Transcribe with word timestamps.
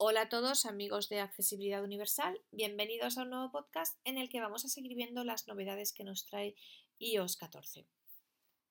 Hola 0.00 0.20
a 0.20 0.28
todos 0.28 0.64
amigos 0.64 1.08
de 1.08 1.18
Accesibilidad 1.18 1.82
Universal, 1.82 2.40
bienvenidos 2.52 3.18
a 3.18 3.22
un 3.22 3.30
nuevo 3.30 3.50
podcast 3.50 3.98
en 4.04 4.16
el 4.16 4.28
que 4.28 4.40
vamos 4.40 4.64
a 4.64 4.68
seguir 4.68 4.94
viendo 4.94 5.24
las 5.24 5.48
novedades 5.48 5.92
que 5.92 6.04
nos 6.04 6.24
trae 6.24 6.54
iOS 7.00 7.36
14. 7.36 7.84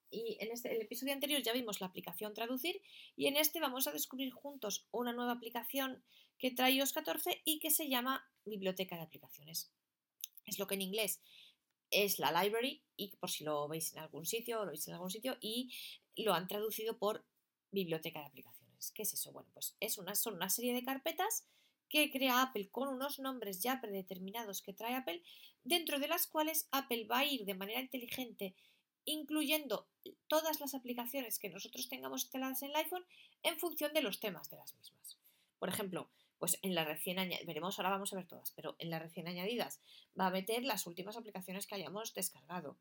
Y 0.09 0.37
en 0.39 0.53
este, 0.53 0.73
el 0.73 0.81
episodio 0.81 1.11
anterior 1.11 1.41
ya 1.41 1.51
vimos 1.51 1.81
la 1.81 1.87
aplicación 1.87 2.33
Traducir 2.33 2.81
y 3.17 3.27
en 3.27 3.35
este 3.35 3.59
vamos 3.59 3.87
a 3.87 3.91
descubrir 3.91 4.31
juntos 4.31 4.87
una 4.91 5.11
nueva 5.11 5.33
aplicación 5.33 6.01
que 6.39 6.51
trae 6.51 6.75
iOS 6.75 6.93
14 6.93 7.41
y 7.43 7.59
que 7.59 7.71
se 7.71 7.89
llama 7.89 8.25
Biblioteca 8.45 8.95
de 8.95 9.01
Aplicaciones. 9.01 9.69
Es 10.45 10.59
lo 10.59 10.67
que 10.67 10.75
en 10.75 10.83
inglés 10.83 11.19
es 11.91 12.19
la 12.19 12.31
library 12.41 12.85
y 12.95 13.17
por 13.17 13.29
si 13.29 13.43
lo 13.43 13.67
veis 13.67 13.91
en 13.91 13.99
algún 13.99 14.25
sitio, 14.25 14.63
lo 14.63 14.71
veis 14.71 14.87
en 14.87 14.93
algún 14.93 15.11
sitio 15.11 15.37
y 15.41 15.75
lo 16.15 16.33
han 16.33 16.47
traducido 16.47 16.97
por 16.97 17.27
Biblioteca 17.69 18.21
de 18.21 18.27
Aplicaciones. 18.27 18.56
¿Qué 18.93 19.03
es 19.03 19.13
eso? 19.13 19.31
Bueno, 19.31 19.49
pues 19.53 19.75
es 19.79 19.97
una, 19.97 20.15
son 20.15 20.35
una 20.35 20.49
serie 20.49 20.73
de 20.73 20.83
carpetas 20.83 21.45
que 21.89 22.11
crea 22.11 22.41
Apple 22.41 22.69
con 22.69 22.89
unos 22.89 23.19
nombres 23.19 23.61
ya 23.61 23.79
predeterminados 23.79 24.61
que 24.61 24.73
trae 24.73 24.95
Apple, 24.95 25.23
dentro 25.63 25.99
de 25.99 26.07
las 26.07 26.27
cuales 26.27 26.67
Apple 26.71 27.05
va 27.05 27.19
a 27.19 27.25
ir 27.25 27.45
de 27.45 27.53
manera 27.53 27.79
inteligente 27.79 28.55
incluyendo 29.07 29.87
todas 30.27 30.59
las 30.59 30.75
aplicaciones 30.75 31.39
que 31.39 31.49
nosotros 31.49 31.87
tengamos 31.87 32.23
instaladas 32.23 32.61
en 32.61 32.69
el 32.69 32.75
iPhone 32.75 33.05
en 33.41 33.57
función 33.57 33.93
de 33.93 34.01
los 34.01 34.19
temas 34.19 34.49
de 34.49 34.57
las 34.57 34.75
mismas. 34.75 35.17
Por 35.59 35.69
ejemplo, 35.69 36.11
pues 36.39 36.59
en 36.61 36.75
la 36.75 36.85
recién 36.85 37.19
añadida, 37.19 37.45
veremos, 37.45 37.77
ahora 37.79 37.89
vamos 37.89 38.13
a 38.13 38.15
ver 38.15 38.27
todas, 38.27 38.51
pero 38.51 38.75
en 38.79 38.89
las 38.89 39.01
recién 39.01 39.27
añadidas 39.27 39.81
va 40.19 40.27
a 40.27 40.31
meter 40.31 40.63
las 40.63 40.85
últimas 40.87 41.17
aplicaciones 41.17 41.67
que 41.67 41.75
hayamos 41.75 42.13
descargado. 42.13 42.77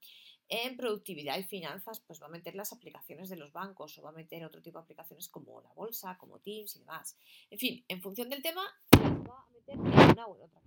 En 0.48 0.76
productividad 0.76 1.38
y 1.38 1.44
finanzas, 1.44 2.00
pues 2.00 2.22
va 2.22 2.26
a 2.26 2.30
meter 2.30 2.54
las 2.54 2.72
aplicaciones 2.72 3.28
de 3.28 3.36
los 3.36 3.52
bancos 3.52 3.98
o 3.98 4.02
va 4.02 4.10
a 4.10 4.12
meter 4.12 4.44
otro 4.44 4.62
tipo 4.62 4.78
de 4.78 4.84
aplicaciones 4.84 5.28
como 5.28 5.60
la 5.60 5.72
bolsa, 5.72 6.16
como 6.18 6.38
Teams 6.38 6.76
y 6.76 6.78
demás. 6.80 7.18
En 7.50 7.58
fin, 7.58 7.84
en 7.88 8.00
función 8.00 8.28
del 8.28 8.42
tema, 8.42 8.62
va 8.94 9.40
a 9.40 9.50
meter 9.50 9.78
una 9.78 10.28
u 10.28 10.42
otra 10.42 10.60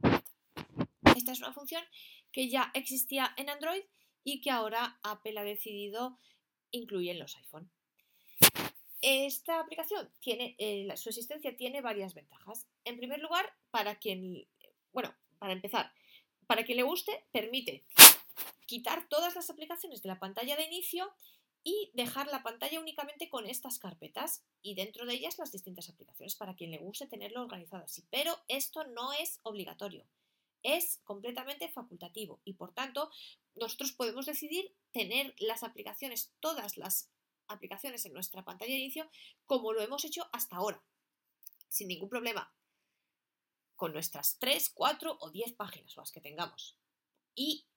Esta 1.16 1.32
es 1.32 1.40
una 1.40 1.54
función 1.54 1.84
que 2.32 2.50
ya 2.50 2.72
existía 2.74 3.34
en 3.38 3.50
Android 3.50 3.84
y 4.24 4.42
que 4.42 4.52
ahora 4.52 5.00
Apple 5.04 5.40
ha 5.40 5.44
decidido 5.44 6.18
incluir 6.72 7.12
en 7.12 7.20
los 7.20 7.36
iPhone. 7.38 7.72
Esta 9.02 9.60
aplicación 9.60 10.10
tiene, 10.20 10.56
eh, 10.58 10.88
su 10.98 11.10
existencia 11.10 11.56
tiene 11.56 11.82
varias 11.82 12.14
ventajas. 12.14 12.68
En 12.84 12.98
primer 12.98 13.20
lugar, 13.20 13.54
para 13.72 13.96
quien, 14.00 14.48
bueno, 14.92 15.14
para 15.38 15.54
empezar, 15.54 15.94
para 16.48 16.66
quien 16.66 16.78
le 16.78 16.84
guste, 16.84 17.24
permite 17.32 17.86
quitar 18.66 19.08
todas 19.08 19.36
las 19.36 19.50
aplicaciones 19.50 20.02
de 20.02 20.10
la 20.10 20.20
pantalla 20.20 20.56
de 20.56 20.66
inicio 20.66 21.14
y 21.64 21.92
dejar 21.94 22.28
la 22.28 22.44
pantalla 22.44 22.80
únicamente 22.80 23.30
con 23.30 23.46
estas 23.46 23.80
carpetas 23.80 24.44
y 24.62 24.76
dentro 24.76 25.06
de 25.06 25.14
ellas 25.14 25.38
las 25.38 25.52
distintas 25.52 25.90
aplicaciones 25.90 26.36
para 26.36 26.56
quien 26.56 26.72
le 26.72 26.78
guste 26.78 27.08
tenerlo 27.08 27.42
organizado 27.42 27.84
así. 27.84 28.06
Pero 28.10 28.38
esto 28.48 28.84
no 28.86 29.14
es 29.14 29.40
obligatorio, 29.44 30.06
es 30.64 31.00
completamente 31.04 31.68
facultativo 31.70 32.42
y 32.46 32.54
por 32.54 32.74
tanto 32.74 33.10
nosotros 33.56 33.92
podemos 33.92 34.26
decidir 34.26 34.74
tener 34.92 35.36
las 35.40 35.64
aplicaciones, 35.64 36.32
todas 36.40 36.78
las 36.78 37.10
aplicaciones 37.50 38.06
en 38.06 38.14
nuestra 38.14 38.44
pantalla 38.46 38.72
de 38.72 38.80
inicio 38.80 39.10
como 39.46 39.74
lo 39.74 39.82
hemos 39.82 40.06
hecho 40.06 40.30
hasta 40.32 40.56
ahora, 40.56 40.84
sin 41.68 41.88
ningún 41.88 42.10
problema, 42.10 42.54
con 43.76 43.94
nuestras 43.94 44.38
3, 44.40 44.72
4 44.74 45.18
o 45.20 45.32
10 45.32 45.54
páginas 45.54 45.98
o 45.98 46.02
las 46.02 46.12
que 46.12 46.22
tengamos. 46.22 46.78
Y 47.36 47.68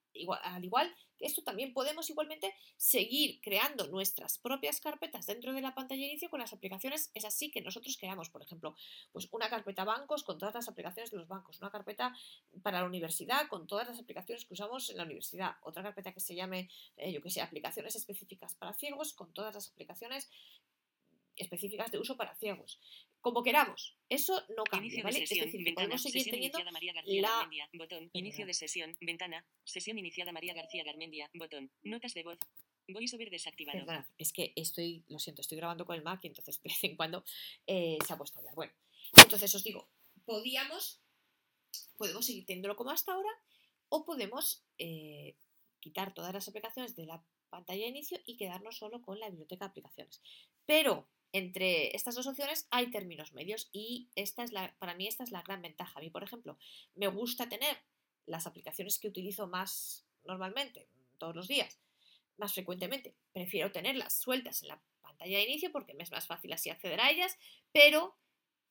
al 0.42 0.64
igual 0.64 0.94
que 1.18 1.26
esto 1.26 1.42
también 1.42 1.72
podemos 1.72 2.08
igualmente 2.10 2.54
seguir 2.76 3.40
creando 3.40 3.86
nuestras 3.88 4.38
propias 4.38 4.80
carpetas 4.80 5.26
dentro 5.26 5.52
de 5.52 5.60
la 5.60 5.74
pantalla 5.74 6.02
de 6.02 6.08
inicio 6.08 6.30
con 6.30 6.40
las 6.40 6.52
aplicaciones 6.52 7.10
es 7.14 7.24
así 7.24 7.50
que 7.50 7.60
nosotros 7.60 7.96
queramos, 7.96 8.30
por 8.30 8.42
ejemplo, 8.42 8.74
pues 9.12 9.28
una 9.32 9.48
carpeta 9.48 9.84
bancos 9.84 10.22
con 10.22 10.38
todas 10.38 10.54
las 10.54 10.68
aplicaciones 10.68 11.10
de 11.10 11.18
los 11.18 11.28
bancos, 11.28 11.60
una 11.60 11.70
carpeta 11.70 12.14
para 12.62 12.80
la 12.80 12.86
universidad 12.86 13.48
con 13.48 13.66
todas 13.66 13.88
las 13.88 13.98
aplicaciones 13.98 14.44
que 14.44 14.54
usamos 14.54 14.90
en 14.90 14.96
la 14.96 15.04
universidad, 15.04 15.56
otra 15.62 15.82
carpeta 15.82 16.12
que 16.12 16.20
se 16.20 16.34
llame, 16.34 16.68
eh, 16.96 17.12
yo 17.12 17.22
que 17.22 17.30
sé, 17.30 17.40
aplicaciones 17.40 17.96
específicas 17.96 18.54
para 18.54 18.74
ciegos 18.74 19.12
con 19.14 19.32
todas 19.32 19.54
las 19.54 19.68
aplicaciones 19.70 20.30
específicas 21.36 21.90
de 21.90 21.98
uso 21.98 22.16
para 22.16 22.34
ciegos. 22.36 22.78
Como 23.22 23.44
queramos, 23.44 23.96
eso 24.08 24.42
no 24.56 24.64
cambia, 24.64 25.02
¿vale? 25.04 25.20
Sesión, 25.20 25.46
es 25.46 25.52
decir, 25.52 25.64
ventana, 25.64 25.86
podemos 25.86 26.02
seguir 26.02 26.24
sesión 26.24 26.34
teniendo 26.34 26.58
iniciada 26.58 26.72
María 26.72 26.92
García 26.92 27.22
la... 27.22 27.28
Garmendia, 27.28 27.68
botón, 27.72 28.10
inicio 28.12 28.46
de 28.46 28.52
sesión, 28.52 28.96
ventana, 29.00 29.46
sesión 29.62 29.96
iniciada 29.96 30.32
María 30.32 30.54
García 30.54 30.82
Garmendia, 30.82 31.30
botón, 31.32 31.70
notas 31.84 32.14
de 32.14 32.24
voz, 32.24 32.38
voiceover 32.88 33.30
desactivado. 33.30 33.78
Perdona, 33.78 34.08
es 34.18 34.32
que 34.32 34.52
estoy, 34.56 35.04
lo 35.08 35.20
siento, 35.20 35.40
estoy 35.40 35.56
grabando 35.56 35.86
con 35.86 35.94
el 35.94 36.02
Mac 36.02 36.18
y 36.24 36.26
entonces 36.26 36.60
de 36.60 36.68
vez 36.68 36.82
en 36.82 36.96
cuando 36.96 37.24
eh, 37.68 37.96
se 38.04 38.12
ha 38.12 38.18
puesto 38.18 38.38
a 38.38 38.40
hablar. 38.40 38.56
Bueno, 38.56 38.72
entonces 39.16 39.54
os 39.54 39.62
digo, 39.62 39.88
podíamos, 40.24 41.00
podemos 41.96 42.26
seguir 42.26 42.44
teniéndolo 42.44 42.74
como 42.74 42.90
hasta 42.90 43.12
ahora 43.12 43.30
o 43.88 44.04
podemos 44.04 44.64
eh, 44.78 45.36
quitar 45.78 46.12
todas 46.12 46.34
las 46.34 46.48
aplicaciones 46.48 46.96
de 46.96 47.06
la 47.06 47.24
pantalla 47.50 47.82
de 47.82 47.90
inicio 47.90 48.18
y 48.26 48.36
quedarnos 48.36 48.78
solo 48.78 49.00
con 49.00 49.20
la 49.20 49.28
biblioteca 49.28 49.66
de 49.66 49.70
aplicaciones. 49.70 50.20
Pero 50.66 51.08
entre 51.32 51.94
estas 51.96 52.14
dos 52.14 52.26
opciones 52.26 52.66
hay 52.70 52.90
términos 52.90 53.32
medios 53.32 53.68
y 53.72 54.08
esta 54.14 54.44
es 54.44 54.52
la, 54.52 54.74
para 54.78 54.94
mí 54.94 55.06
esta 55.06 55.24
es 55.24 55.30
la 55.30 55.42
gran 55.42 55.62
ventaja. 55.62 55.98
A 55.98 56.02
mí, 56.02 56.10
por 56.10 56.22
ejemplo, 56.22 56.58
me 56.94 57.06
gusta 57.06 57.48
tener 57.48 57.76
las 58.26 58.46
aplicaciones 58.46 58.98
que 58.98 59.08
utilizo 59.08 59.46
más 59.46 60.06
normalmente, 60.24 60.88
todos 61.18 61.34
los 61.34 61.48
días, 61.48 61.78
más 62.36 62.52
frecuentemente. 62.52 63.14
Prefiero 63.32 63.72
tenerlas 63.72 64.14
sueltas 64.14 64.62
en 64.62 64.68
la 64.68 64.82
pantalla 65.00 65.38
de 65.38 65.44
inicio 65.44 65.72
porque 65.72 65.94
me 65.94 66.04
es 66.04 66.12
más 66.12 66.26
fácil 66.26 66.52
así 66.52 66.70
acceder 66.70 67.00
a 67.00 67.10
ellas, 67.10 67.36
pero 67.72 68.16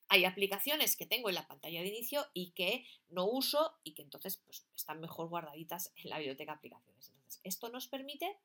hay 0.08 0.26
aplicaciones 0.26 0.98
que 0.98 1.06
tengo 1.06 1.30
en 1.30 1.36
la 1.36 1.48
pantalla 1.48 1.82
de 1.82 1.88
inicio 1.88 2.26
y 2.34 2.52
que 2.52 2.86
no 3.10 3.26
uso 3.26 3.78
y 3.84 3.94
que 3.94 4.02
entonces 4.02 4.38
pues, 4.46 4.66
están 4.76 5.00
mejor 5.00 5.30
guardaditas 5.30 5.94
en 5.96 6.10
la 6.10 6.18
biblioteca 6.18 6.52
de 6.52 6.58
aplicaciones. 6.58 7.10
Entonces, 7.10 7.42
esto 7.44 7.70
nos 7.70 7.88
permite 7.88 8.38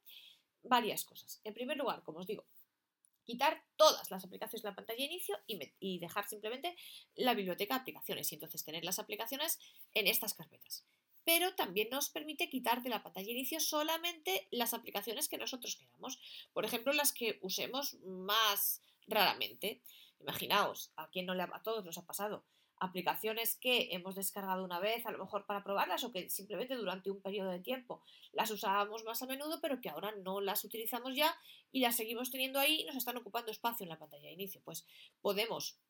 varias 0.63 1.05
cosas. 1.05 1.41
En 1.45 1.55
primer 1.55 1.77
lugar, 1.77 2.03
como 2.03 2.21
os 2.21 2.27
digo, 2.27 2.45
quitar 3.27 3.63
todas 3.77 4.11
las 4.11 4.25
aplicaciones 4.25 4.63
de 4.63 4.71
la 4.71 4.75
pantalla 4.75 4.99
de 4.99 5.05
inicio 5.05 5.37
y, 5.47 5.99
dejar 5.99 6.29
simplemente 6.29 6.77
la 7.15 7.35
biblioteca 7.35 7.75
de 7.75 7.81
aplicaciones 7.81 8.31
y 8.31 8.37
entonces 8.37 8.65
tener 8.65 8.85
las 8.85 8.99
aplicaciones 8.99 9.59
en 9.95 10.07
estas 10.07 10.35
carpetas. 10.35 10.87
Pero 11.25 11.55
también 11.57 11.91
nos 11.91 12.09
permite 12.09 12.49
quitar 12.49 12.83
de 12.83 12.89
la 12.89 13.03
pantalla 13.03 13.27
de 13.27 13.33
inicio 13.33 13.59
solamente 13.59 14.47
las 14.53 14.75
aplicaciones 14.75 15.29
que 15.29 15.39
nosotros 15.39 15.77
queramos. 15.77 16.19
Por 16.53 16.65
ejemplo, 16.65 16.93
las 16.93 17.13
que 17.13 17.39
usemos 17.43 17.95
más 18.05 18.83
raramente. 19.09 19.83
Imaginaos, 20.21 20.93
a 20.97 21.11
quien 21.11 21.27
no 21.27 21.35
le 21.35 21.43
ha, 21.43 21.51
a 21.53 21.63
todos 21.63 21.85
nos 21.85 21.99
ha 21.99 22.07
pasado 22.07 22.45
aplicaciones 22.79 23.57
que 23.57 23.89
hemos 23.93 24.15
descargado 24.15 24.65
una 24.65 24.81
vez, 24.81 25.07
a 25.07 25.11
lo 25.11 25.19
mejor 25.19 25.47
para 25.47 25.65
probarlas, 25.65 26.05
o 26.05 26.13
que 26.13 26.29
simplemente 26.29 26.75
durante 26.75 27.11
un 27.11 27.21
periodo 27.21 27.51
de 27.51 27.61
tiempo 27.61 28.03
las 28.33 28.51
usábamos 28.51 29.05
más 29.05 29.23
a 29.23 29.27
menudo, 29.27 29.61
pero 29.61 29.81
que 29.81 29.89
ahora 29.89 30.13
no 30.23 30.41
las 30.41 30.65
utilizamos 30.65 31.15
ya 31.17 31.35
y 31.73 31.81
las 31.81 31.97
seguimos 31.97 32.31
teniendo 32.31 32.59
ahí 32.59 32.83
y 32.83 32.85
nos 32.85 32.97
están 32.97 33.17
ocupando 33.17 33.51
espacio 33.51 33.85
en 33.85 33.91
la 33.91 33.99
pantalla 33.99 34.29
de 34.29 34.35
inicio. 34.35 34.61
Pues 34.65 34.87
podemos 35.21 35.81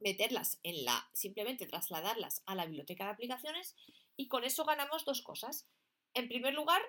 meterlas 0.00 0.60
en 0.62 0.84
la, 0.84 1.08
simplemente 1.12 1.66
trasladarlas 1.66 2.42
a 2.46 2.54
la 2.54 2.66
biblioteca 2.66 3.04
de 3.04 3.10
aplicaciones 3.10 3.76
y 4.16 4.28
con 4.28 4.44
eso 4.44 4.64
ganamos 4.64 5.04
dos 5.04 5.22
cosas. 5.22 5.66
En 6.14 6.28
primer 6.28 6.54
lugar, 6.54 6.80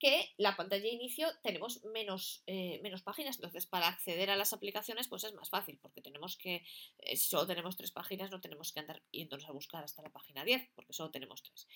que 0.00 0.34
la 0.38 0.56
pantalla 0.56 0.82
de 0.82 0.88
inicio 0.88 1.28
tenemos 1.42 1.84
menos, 1.84 2.42
eh, 2.46 2.80
menos 2.82 3.02
páginas, 3.02 3.36
entonces 3.36 3.66
para 3.66 3.86
acceder 3.86 4.30
a 4.30 4.36
las 4.36 4.52
aplicaciones 4.52 5.06
pues 5.06 5.24
es 5.24 5.34
más 5.34 5.50
fácil, 5.50 5.78
porque 5.80 6.00
tenemos 6.00 6.36
que, 6.36 6.64
eh, 6.98 7.16
si 7.16 7.28
solo 7.28 7.46
tenemos 7.46 7.76
tres 7.76 7.92
páginas 7.92 8.30
no 8.30 8.40
tenemos 8.40 8.72
que 8.72 8.80
andar 8.80 9.02
yéndonos 9.12 9.46
a 9.48 9.52
buscar 9.52 9.84
hasta 9.84 10.02
la 10.02 10.10
página 10.10 10.42
10, 10.42 10.70
porque 10.74 10.94
solo 10.94 11.10
tenemos 11.10 11.42
tres. 11.42 11.68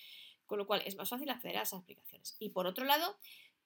Con 0.46 0.58
lo 0.58 0.66
cual 0.66 0.82
es 0.84 0.96
más 0.96 1.08
fácil 1.08 1.30
acceder 1.30 1.58
a 1.58 1.62
esas 1.62 1.80
aplicaciones. 1.80 2.36
Y 2.38 2.48
por 2.48 2.66
otro 2.66 2.84
lado, 2.84 3.16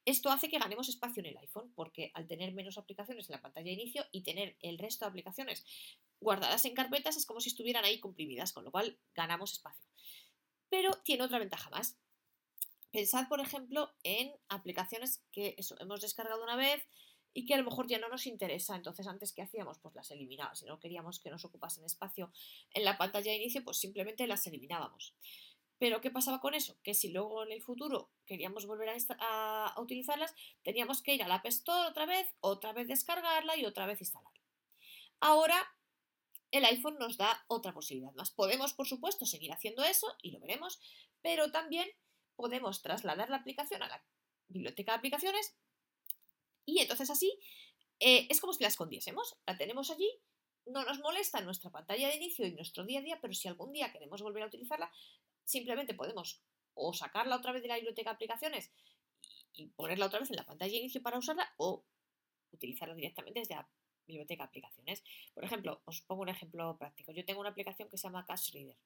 esto 0.04 0.30
hace 0.30 0.48
que 0.48 0.58
ganemos 0.58 0.88
espacio 0.88 1.20
en 1.20 1.26
el 1.26 1.38
iPhone, 1.38 1.72
porque 1.74 2.10
al 2.14 2.26
tener 2.26 2.52
menos 2.52 2.78
aplicaciones 2.78 3.28
en 3.28 3.34
la 3.34 3.42
pantalla 3.42 3.66
de 3.66 3.72
inicio 3.72 4.04
y 4.10 4.22
tener 4.22 4.56
el 4.60 4.78
resto 4.78 5.04
de 5.04 5.10
aplicaciones 5.10 5.64
guardadas 6.20 6.64
en 6.64 6.74
carpetas, 6.74 7.16
es 7.16 7.26
como 7.26 7.40
si 7.40 7.50
estuvieran 7.50 7.84
ahí 7.84 8.00
comprimidas, 8.00 8.52
con 8.52 8.64
lo 8.64 8.70
cual 8.70 8.98
ganamos 9.14 9.52
espacio. 9.52 9.86
Pero 10.68 10.92
tiene 11.04 11.22
otra 11.22 11.38
ventaja 11.38 11.70
más, 11.70 11.96
Pensad, 12.90 13.28
por 13.28 13.40
ejemplo, 13.40 13.92
en 14.02 14.32
aplicaciones 14.48 15.22
que 15.30 15.56
hemos 15.80 16.00
descargado 16.00 16.42
una 16.42 16.56
vez 16.56 16.82
y 17.34 17.44
que 17.44 17.54
a 17.54 17.58
lo 17.58 17.64
mejor 17.64 17.86
ya 17.86 17.98
no 17.98 18.08
nos 18.08 18.26
interesa. 18.26 18.74
Entonces, 18.74 19.06
antes, 19.06 19.32
¿qué 19.32 19.42
hacíamos? 19.42 19.78
Pues 19.78 19.94
las 19.94 20.10
eliminábamos. 20.10 20.58
Si 20.58 20.66
no 20.66 20.80
queríamos 20.80 21.20
que 21.20 21.30
nos 21.30 21.44
ocupasen 21.44 21.84
espacio 21.84 22.32
en 22.72 22.84
la 22.84 22.96
pantalla 22.96 23.30
de 23.30 23.36
inicio, 23.36 23.62
pues 23.62 23.78
simplemente 23.78 24.26
las 24.26 24.46
eliminábamos. 24.46 25.14
Pero, 25.78 26.00
¿qué 26.00 26.10
pasaba 26.10 26.40
con 26.40 26.54
eso? 26.54 26.76
Que 26.82 26.94
si 26.94 27.10
luego 27.10 27.44
en 27.44 27.52
el 27.52 27.62
futuro 27.62 28.10
queríamos 28.26 28.66
volver 28.66 28.88
a, 28.88 29.66
a, 29.66 29.80
utilizarlas, 29.80 30.34
teníamos 30.62 31.02
que 31.02 31.14
ir 31.14 31.22
al 31.22 31.30
App 31.30 31.46
Store 31.46 31.88
otra 31.88 32.06
vez, 32.06 32.26
otra 32.40 32.72
vez 32.72 32.88
descargarla 32.88 33.56
y 33.56 33.64
otra 33.64 33.86
vez 33.86 34.00
instalarla. 34.00 34.40
Ahora, 35.20 35.64
el 36.50 36.64
iPhone 36.64 36.96
nos 36.98 37.16
da 37.16 37.44
otra 37.46 37.72
posibilidad 37.72 38.12
más. 38.14 38.30
Podemos, 38.30 38.72
por 38.72 38.88
supuesto, 38.88 39.26
seguir 39.26 39.52
haciendo 39.52 39.84
eso 39.84 40.16
y 40.22 40.30
lo 40.30 40.40
veremos, 40.40 40.80
pero 41.22 41.50
también 41.52 41.88
podemos 42.38 42.82
trasladar 42.82 43.30
la 43.30 43.38
aplicación 43.38 43.82
a 43.82 43.88
la 43.88 44.00
biblioteca 44.46 44.92
de 44.92 44.98
aplicaciones 44.98 45.56
y 46.64 46.78
entonces 46.78 47.10
así 47.10 47.36
eh, 47.98 48.28
es 48.30 48.40
como 48.40 48.52
si 48.52 48.62
la 48.62 48.68
escondiésemos. 48.68 49.36
La 49.44 49.56
tenemos 49.56 49.90
allí, 49.90 50.08
no 50.66 50.84
nos 50.84 51.00
molesta 51.00 51.40
nuestra 51.40 51.70
pantalla 51.70 52.06
de 52.08 52.14
inicio 52.14 52.46
y 52.46 52.52
nuestro 52.52 52.84
día 52.84 53.00
a 53.00 53.02
día, 53.02 53.18
pero 53.20 53.34
si 53.34 53.48
algún 53.48 53.72
día 53.72 53.92
queremos 53.92 54.22
volver 54.22 54.44
a 54.44 54.46
utilizarla, 54.46 54.88
simplemente 55.44 55.94
podemos 55.94 56.40
o 56.74 56.94
sacarla 56.94 57.34
otra 57.34 57.50
vez 57.50 57.62
de 57.62 57.68
la 57.68 57.74
biblioteca 57.74 58.10
de 58.10 58.14
aplicaciones 58.14 58.70
y 59.54 59.66
ponerla 59.70 60.06
otra 60.06 60.20
vez 60.20 60.30
en 60.30 60.36
la 60.36 60.46
pantalla 60.46 60.70
de 60.70 60.78
inicio 60.78 61.02
para 61.02 61.18
usarla 61.18 61.52
o 61.56 61.84
utilizarla 62.52 62.94
directamente 62.94 63.40
desde 63.40 63.56
la 63.56 63.68
biblioteca 64.08 64.42
de 64.42 64.48
aplicaciones. 64.48 65.04
Por 65.34 65.44
ejemplo, 65.44 65.80
os 65.84 66.00
pongo 66.00 66.22
un 66.22 66.28
ejemplo 66.28 66.76
práctico. 66.76 67.12
Yo 67.12 67.24
tengo 67.24 67.40
una 67.40 67.50
aplicación 67.50 67.88
que 67.88 67.96
se 67.96 68.08
llama 68.08 68.24
Cash 68.26 68.52
Reader, 68.52 68.76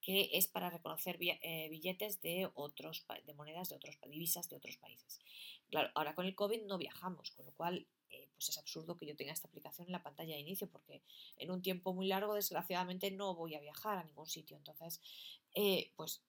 que 0.00 0.30
es 0.32 0.48
para 0.48 0.68
reconocer 0.68 1.18
eh, 1.20 1.68
billetes 1.70 2.20
de 2.20 2.50
otros 2.54 3.06
de 3.24 3.34
monedas 3.34 3.70
de 3.70 3.76
otros 3.76 3.98
divisas 4.08 4.48
de 4.50 4.56
otros 4.56 4.76
países. 4.76 5.20
Claro, 5.70 5.90
ahora 5.94 6.14
con 6.14 6.26
el 6.26 6.34
COVID 6.34 6.62
no 6.64 6.76
viajamos, 6.76 7.30
con 7.30 7.46
lo 7.46 7.52
cual 7.52 7.86
eh, 8.10 8.28
pues 8.34 8.50
es 8.50 8.58
absurdo 8.58 8.98
que 8.98 9.06
yo 9.06 9.16
tenga 9.16 9.32
esta 9.32 9.48
aplicación 9.48 9.86
en 9.86 9.92
la 9.92 10.02
pantalla 10.02 10.34
de 10.34 10.40
inicio 10.40 10.68
porque 10.68 11.02
en 11.38 11.50
un 11.50 11.62
tiempo 11.62 11.94
muy 11.94 12.06
largo 12.08 12.34
desgraciadamente 12.34 13.10
no 13.10 13.34
voy 13.34 13.54
a 13.54 13.60
viajar 13.60 13.98
a 13.98 14.04
ningún 14.04 14.26
sitio. 14.26 14.56
Entonces, 14.56 15.00
eh, 15.54 15.92
pues 15.96 16.22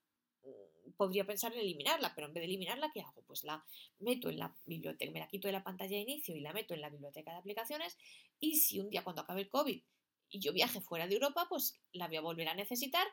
podría 0.97 1.25
pensar 1.25 1.53
en 1.53 1.59
eliminarla, 1.59 2.13
pero 2.15 2.27
en 2.27 2.33
vez 2.33 2.41
de 2.41 2.45
eliminarla, 2.45 2.91
¿qué 2.93 3.01
hago? 3.01 3.21
Pues 3.25 3.43
la 3.43 3.63
meto 3.99 4.29
en 4.29 4.37
la 4.39 4.55
biblioteca, 4.65 5.11
me 5.11 5.19
la 5.19 5.27
quito 5.27 5.47
de 5.47 5.53
la 5.53 5.63
pantalla 5.63 5.95
de 5.95 6.03
inicio 6.03 6.35
y 6.35 6.41
la 6.41 6.53
meto 6.53 6.73
en 6.73 6.81
la 6.81 6.89
biblioteca 6.89 7.31
de 7.31 7.37
aplicaciones 7.37 7.97
y 8.39 8.57
si 8.57 8.79
un 8.79 8.89
día 8.89 9.03
cuando 9.03 9.21
acabe 9.21 9.41
el 9.41 9.49
COVID 9.49 9.81
y 10.29 10.39
yo 10.39 10.53
viaje 10.53 10.81
fuera 10.81 11.07
de 11.07 11.15
Europa, 11.15 11.45
pues 11.49 11.79
la 11.93 12.07
voy 12.07 12.17
a 12.17 12.21
volver 12.21 12.47
a 12.47 12.55
necesitar, 12.55 13.05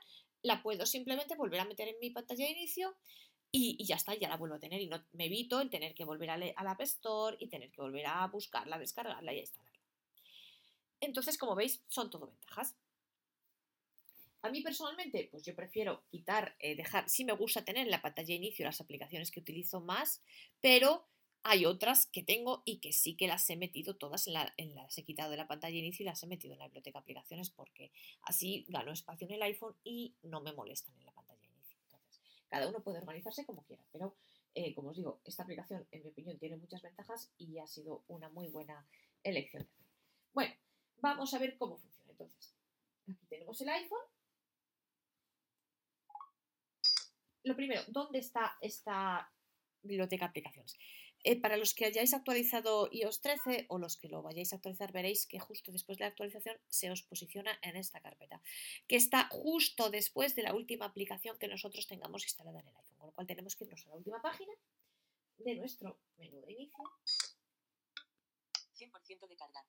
la 0.43 0.63
puedo 0.63 0.87
simplemente 0.87 1.37
volver 1.37 1.61
a 1.61 1.65
meter 1.65 1.89
en 1.89 1.97
mi 2.01 2.11
pantalla 2.11 2.45
de 2.45 2.53
inicio 2.53 2.97
y, 3.53 3.85
ya 3.85 3.97
está, 3.97 4.15
ya 4.15 4.29
la 4.29 4.37
vuelvo 4.37 4.57
a 4.57 4.61
tener 4.61 4.81
y 4.81 4.87
no 4.89 5.05
me 5.13 5.27
evito 5.27 5.61
el 5.61 5.71
tener 5.71 5.95
que 5.95 6.05
volver 6.05 6.31
a 6.31 6.37
le- 6.37 6.55
al 6.57 6.69
App 6.69 6.81
Store 6.83 7.37
y 7.41 7.49
tener 7.49 7.71
que 7.73 7.83
volver 7.83 8.07
a 8.07 8.27
buscarla, 8.29 8.79
descargarla 8.79 9.33
y 9.33 9.39
a 9.39 9.41
instalarla. 9.41 9.81
Entonces, 11.01 11.39
como 11.39 11.55
veis, 11.55 11.83
son 11.89 12.11
todo 12.11 12.27
ventajas. 12.29 12.77
A 14.43 14.51
mí 14.51 14.63
personalmente, 14.63 15.29
pues 15.31 15.45
yo 15.45 15.55
prefiero 15.55 16.05
quitar, 16.09 16.57
eh, 16.61 16.75
dejar, 16.75 17.09
sí 17.09 17.25
me 17.25 17.33
gusta 17.33 17.65
tener 17.65 17.85
en 17.85 17.91
la 17.91 18.01
pantalla 18.01 18.29
de 18.29 18.35
inicio 18.35 18.65
las 18.65 18.81
aplicaciones 18.81 19.31
que 19.31 19.41
utilizo 19.41 19.81
más, 19.81 20.23
pero 20.61 21.07
hay 21.43 21.67
otras 21.67 22.07
que 22.07 22.23
tengo 22.23 22.63
y 22.65 22.81
que 22.81 22.93
sí 22.93 23.17
que 23.17 23.27
las 23.27 23.49
he 23.51 23.57
metido 23.57 23.97
todas, 23.97 24.27
en 24.27 24.35
la, 24.35 24.53
en 24.57 24.75
las 24.75 24.97
he 24.99 25.05
quitado 25.05 25.31
de 25.31 25.37
la 25.37 25.47
pantalla 25.47 25.73
de 25.73 25.81
inicio 25.81 26.03
y 26.03 26.07
las 26.07 26.23
he 26.23 26.27
metido 26.27 26.55
en 26.55 26.59
la 26.59 26.67
biblioteca 26.67 26.99
de 26.99 27.03
aplicaciones 27.03 27.51
porque 27.51 27.93
así 28.23 28.67
gano 28.69 28.93
espacio 28.93 29.27
en 29.27 29.35
el 29.35 29.43
iPhone 29.43 29.77
y 29.85 30.17
no 30.23 30.41
me 30.41 30.53
molestan 30.53 30.97
en 30.99 31.05
la 31.05 31.13
pantalla 31.13 31.41
de 31.41 31.49
inicio. 31.49 31.79
Entonces, 31.85 32.21
cada 32.49 32.69
uno 32.69 32.83
puede 32.83 32.99
organizarse 32.99 33.47
como 33.47 33.65
quiera, 33.65 33.85
pero 33.93 34.17
eh, 34.55 34.75
como 34.75 34.91
os 34.91 34.97
digo, 34.97 35.21
esta 35.25 35.45
aplicación, 35.45 35.87
en 35.91 36.03
mi 36.03 36.09
opinión, 36.11 36.39
tiene 36.39 36.57
muchas 36.57 36.83
ventajas 36.83 37.33
y 37.39 37.59
ha 37.59 37.67
sido 37.67 38.05
una 38.09 38.29
muy 38.29 38.49
buena 38.49 38.87
elección. 39.23 39.69
Bueno, 40.33 40.55
vamos 40.99 41.33
a 41.35 41.39
ver 41.39 41.57
cómo 41.57 41.79
funciona. 41.79 42.11
Entonces, 42.11 42.55
aquí 43.09 43.27
tenemos 43.27 43.61
el 43.61 43.69
iPhone. 43.69 44.20
Lo 47.43 47.57
primero, 47.57 47.83
¿dónde 47.89 48.19
está 48.19 48.57
esta 48.61 49.31
biblioteca 49.83 50.27
de 50.27 50.31
aplicaciones? 50.31 50.77
Eh, 51.23 51.39
para 51.39 51.59
los 51.59 51.75
que 51.75 51.85
hayáis 51.85 52.15
actualizado 52.15 52.89
iOS 52.93 53.21
13 53.21 53.67
o 53.69 53.79
los 53.79 53.99
que 53.99 54.09
lo 54.09 54.23
vayáis 54.23 54.53
a 54.53 54.57
actualizar, 54.57 54.91
veréis 54.91 55.27
que 55.27 55.39
justo 55.39 55.71
después 55.71 55.99
de 55.99 56.05
la 56.05 56.09
actualización 56.09 56.57
se 56.69 56.91
os 56.91 57.03
posiciona 57.03 57.59
en 57.63 57.77
esta 57.77 58.01
carpeta, 58.01 58.41
que 58.89 58.97
está 58.97 59.29
justo 59.31 59.91
después 59.91 60.35
de 60.35 60.45
la 60.45 60.55
última 60.55 60.87
aplicación 60.87 61.39
que 61.39 61.49
nosotros 61.49 61.87
tengamos 61.87 62.25
instalada 62.25 62.61
en 62.61 62.69
el 62.69 62.77
iPhone. 62.77 62.97
Con 62.97 63.07
lo 63.09 63.13
cual 63.13 63.27
tenemos 63.27 63.55
que 63.55 63.65
irnos 63.65 63.85
a 63.87 63.91
la 63.91 63.97
última 63.97 64.23
página 64.23 64.53
de 65.39 65.55
nuestro 65.57 65.99
menú 66.17 66.41
de 66.41 66.53
inicio. 66.53 66.85
100% 68.79 69.29
de 69.29 69.37
carga. 69.37 69.67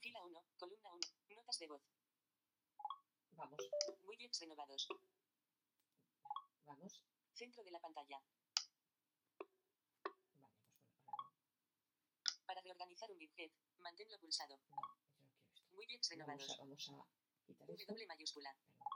Fila 0.00 0.24
1, 0.24 0.44
columna 0.56 0.88
1, 0.94 1.36
notas 1.36 1.58
de 1.58 1.66
voz. 1.66 1.82
Vamos, 3.42 3.70
Widgets 4.04 4.40
renovados. 4.40 4.88
vamos, 6.64 7.02
Centro 7.34 7.62
de 7.64 7.70
la 7.70 7.80
pantalla. 7.80 8.20
vale, 9.38 10.16
pues 10.16 10.32
bueno, 10.34 10.48
para 12.46 12.46
Para 12.46 12.60
reorganizar 12.62 13.10
un 13.10 13.18
widget, 13.18 13.52
manténlo 13.78 14.18
pulsado. 14.20 14.58
no, 14.68 14.76
yo 14.76 15.22
quiero 15.24 15.56
esto. 15.56 15.76
Widgets 15.76 16.08
Vamos 16.10 16.26
renovados. 16.26 16.50
a, 16.50 16.62
vamos 16.62 16.88
a 16.90 17.44
quitar 17.46 17.70
esto. 17.70 17.92
W 17.92 18.06
mayúscula. 18.06 18.54
Perdón. 18.64 18.86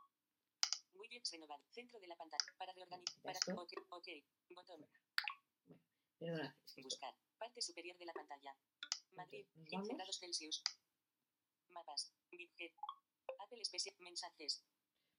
Widgets 0.94 1.32
renovado. 1.32 1.62
Centro 1.70 1.98
de 2.00 2.06
la 2.06 2.16
pantalla. 2.16 2.54
Para 2.58 2.72
reorganizar. 2.72 3.22
Para. 3.22 3.38
OK. 3.62 3.72
OK. 3.90 4.08
Botón. 4.50 4.86
Perdona, 6.18 6.56
es 6.64 6.72
que 6.74 6.80
esto- 6.80 6.88
Buscar. 6.96 7.14
Parte 7.38 7.60
superior 7.60 7.96
de 7.98 8.06
la 8.06 8.12
pantalla. 8.12 8.56
Madrid. 9.12 9.46
Nos 9.54 9.68
15 9.68 9.76
vamos. 9.76 9.96
grados 9.96 10.18
Celsius. 10.18 10.62
Mapas. 11.68 12.12
Widget. 12.30 12.72
Apple 13.46 13.64
Special. 13.64 13.94
Mensajes. 14.00 14.64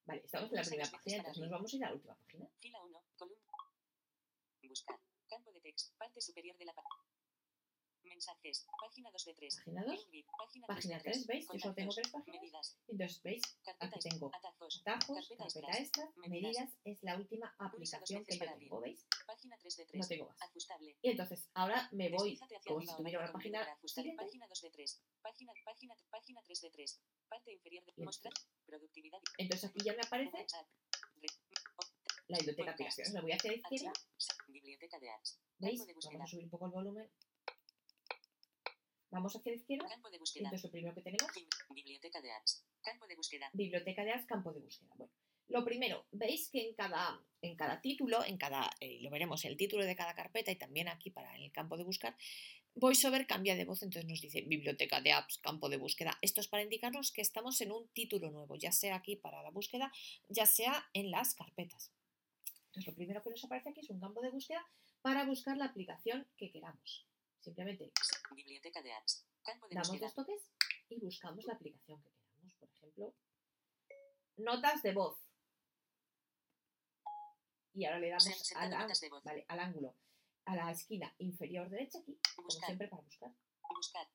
Vale, 0.05 0.21
estamos 0.23 0.49
en 0.51 0.55
la 0.57 0.63
primera 0.63 0.91
página, 0.91 1.17
entonces 1.17 1.41
nos 1.41 1.51
vamos 1.51 1.73
a 1.73 1.75
ir 1.75 1.83
a 1.83 1.87
la 1.87 1.95
última 1.95 2.15
página. 2.15 2.47
Fila 2.59 2.81
1. 2.83 3.03
Columna. 3.17 3.51
Buscar. 4.67 4.99
Campo 5.29 5.51
de 5.51 5.61
texto. 5.61 5.95
Parte 5.97 6.19
superior 6.21 6.57
de 6.57 6.65
la 6.65 6.73
pantalla. 6.73 7.03
Mensajes. 8.03 8.65
Página 8.81 9.11
2 9.11 9.25
de 9.25 9.33
3. 9.33 9.55
Página 9.57 9.83
2, 9.83 10.05
Ingrid, 10.05 10.25
Página, 10.37 10.67
página 10.67 10.99
3, 10.99 11.27
¿veis? 11.27 11.47
Yo 11.51 11.59
solo 11.59 11.75
tengo 11.75 11.93
tres 11.93 12.07
páginas. 12.09 12.41
Medidas. 12.41 12.77
Entonces, 12.87 13.23
¿veis? 13.23 13.41
Aquí 13.79 13.99
tengo 14.09 14.31
atajos. 14.33 14.81
Carpeta 14.83 15.21
carpeta 15.37 15.77
extra, 15.77 16.11
medidas. 16.15 16.29
medidas, 16.29 16.69
es 16.85 17.03
la 17.03 17.17
última 17.17 17.53
aplicación 17.59 18.25
que 18.25 18.37
yo 18.37 18.45
tengo, 18.57 18.79
¿veis? 18.79 19.05
Página 19.25 19.57
3 19.57 19.77
de 19.77 19.85
3. 19.85 20.01
No 20.01 20.07
tengo 20.07 20.27
más. 20.27 20.41
Ajustable. 20.41 20.97
Y 21.01 21.09
entonces, 21.11 21.49
ahora 21.53 21.89
me 21.91 22.09
voy 22.09 22.39
como 22.65 22.81
si 22.81 22.95
tuviera 22.95 23.19
una 23.19 23.31
página. 23.31 23.59
Página 24.15 24.47
2 24.47 24.61
de 24.61 24.71
3. 24.71 25.01
Página, 25.21 25.53
página, 25.65 25.95
página 26.27 26.41
3 26.43 26.61
de 26.61 26.69
3. 26.71 27.01
Parte 27.29 27.53
inferior 27.53 27.85
de 27.85 27.93
Y 27.95 28.03
mostrar. 28.03 28.33
Productividad. 28.65 29.19
Entonces 29.37 29.69
aquí 29.69 29.79
ya 29.83 29.93
me 29.93 30.01
aparece 30.01 30.45
la 32.27 32.37
biblioteca 32.37 32.65
de 32.65 32.71
aplicaciones. 32.71 33.13
Me 33.13 33.21
voy 33.21 33.31
hacia 33.31 33.51
la 33.51 33.57
izquierda, 33.57 33.93
Biblioteca 34.49 34.99
de 34.99 35.09
apps. 35.09 35.39
¿veis? 35.59 35.79
Vamos 35.79 36.21
a 36.21 36.27
subir 36.27 36.43
un 36.43 36.49
poco 36.49 36.65
el 36.65 36.71
volumen. 36.73 37.09
Vamos 39.09 39.35
hacia 39.37 39.51
la 39.53 39.55
izquierda. 39.55 39.87
Campo 39.87 40.09
de 40.09 40.17
búsqueda. 40.17 40.47
entonces 40.47 40.65
lo 40.65 40.71
primero 40.71 40.95
que 40.95 41.01
tenemos. 41.01 41.31
Biblioteca 41.69 42.21
de 42.21 42.31
apps. 42.33 42.65
Campo 42.81 43.07
de 43.07 43.15
búsqueda. 43.15 43.49
biblioteca 43.53 44.03
de 44.03 44.11
apps, 44.11 44.25
campo 44.25 44.51
de 44.51 44.59
búsqueda. 44.59 44.93
Bueno, 44.95 45.13
lo 45.47 45.63
primero, 45.63 46.05
veis 46.11 46.49
que 46.49 46.61
en 46.61 46.75
cada, 46.75 47.23
en 47.41 47.55
cada 47.55 47.79
título, 47.79 48.23
en 48.25 48.37
cada, 48.37 48.69
eh, 48.81 48.99
lo 49.01 49.09
veremos, 49.09 49.45
el 49.45 49.55
título 49.55 49.85
de 49.85 49.95
cada 49.95 50.13
carpeta 50.13 50.51
y 50.51 50.57
también 50.57 50.89
aquí 50.89 51.09
para 51.09 51.33
el 51.37 51.51
campo 51.53 51.77
de 51.77 51.85
buscar, 51.85 52.17
VoiceOver 52.79 53.25
cambia 53.25 53.55
de 53.55 53.65
voz, 53.65 53.81
entonces 53.81 54.07
nos 54.07 54.21
dice 54.21 54.41
biblioteca 54.41 55.01
de 55.01 55.11
apps, 55.11 55.39
campo 55.39 55.67
de 55.67 55.77
búsqueda. 55.77 56.17
Esto 56.21 56.41
es 56.41 56.47
para 56.47 56.61
indicarnos 56.61 57.11
que 57.11 57.21
estamos 57.21 57.59
en 57.61 57.71
un 57.71 57.87
título 57.89 58.29
nuevo, 58.29 58.55
ya 58.55 58.71
sea 58.71 58.95
aquí 58.95 59.15
para 59.15 59.41
la 59.41 59.49
búsqueda, 59.49 59.91
ya 60.29 60.45
sea 60.45 60.87
en 60.93 61.09
las 61.09 61.33
carpetas. 61.33 61.91
Entonces 62.67 62.87
lo 62.87 62.93
primero 62.93 63.23
que 63.23 63.31
nos 63.31 63.43
aparece 63.43 63.69
aquí 63.69 63.79
es 63.79 63.89
un 63.89 63.99
campo 63.99 64.21
de 64.21 64.29
búsqueda 64.29 64.63
para 65.01 65.25
buscar 65.25 65.57
la 65.57 65.65
aplicación 65.65 66.27
que 66.37 66.51
queramos. 66.51 67.07
Simplemente 67.39 67.91
Biblioteca 68.35 68.81
de 68.83 68.93
apps. 68.93 69.25
Campo 69.43 69.67
de 69.67 69.75
damos 69.75 69.89
búsqueda. 69.89 70.07
dos 70.07 70.15
toques 70.15 70.51
y 70.89 70.99
buscamos 70.99 71.45
la 71.45 71.53
aplicación 71.53 71.99
que 72.03 72.11
queramos. 72.11 72.53
Por 72.55 72.69
ejemplo, 72.69 73.13
notas 74.37 74.83
de 74.83 74.93
voz. 74.93 75.17
Y 77.73 77.85
ahora 77.85 77.99
le 77.99 78.09
damos 78.09 78.53
vale, 79.23 79.45
al 79.47 79.59
ángulo, 79.59 79.95
a 80.47 80.55
la 80.55 80.71
esquina 80.71 81.13
inferior 81.19 81.69
derecha 81.69 81.99
aquí, 81.99 82.17
como 82.35 82.49
siempre 82.49 82.87
para 82.87 83.01
buscar. 83.03 83.31
Buscar. 83.75 84.07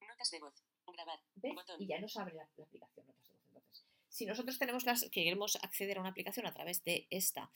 Notas 0.00 0.30
de 0.30 0.40
voz. 0.40 0.54
Grabar. 0.86 1.20
¿Ves? 1.36 1.54
Botón. 1.54 1.80
Y 1.80 1.86
ya 1.86 2.00
nos 2.00 2.16
abre 2.16 2.34
la, 2.34 2.48
la 2.56 2.64
aplicación 2.64 3.06
notas 3.06 3.24
de 3.28 3.32
voz. 3.34 3.44
Entonces, 3.46 3.84
si 4.08 4.26
nosotros 4.26 4.58
tenemos 4.58 4.84
las, 4.84 5.02
que 5.04 5.22
queremos 5.24 5.56
acceder 5.62 5.98
a 5.98 6.00
una 6.00 6.10
aplicación 6.10 6.46
a 6.46 6.52
través 6.52 6.82
de 6.82 7.06
esta 7.10 7.50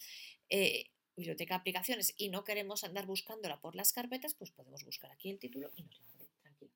eh, 0.49 0.93
biblioteca 1.17 1.55
de 1.55 1.61
aplicaciones 1.61 2.15
y 2.17 2.29
no 2.29 2.45
queremos 2.45 2.85
andar 2.85 3.07
buscándola 3.07 3.61
por 3.61 3.75
las 3.75 3.93
carpetas, 3.93 4.35
pues 4.35 4.53
podemos 4.53 4.85
buscar 4.85 5.11
aquí 5.11 5.31
el 5.31 5.39
título 5.41 5.73
y 5.75 5.83
nos 5.83 5.99
la 6.01 6.13
abre 6.13 6.29
tranquila. 6.43 6.73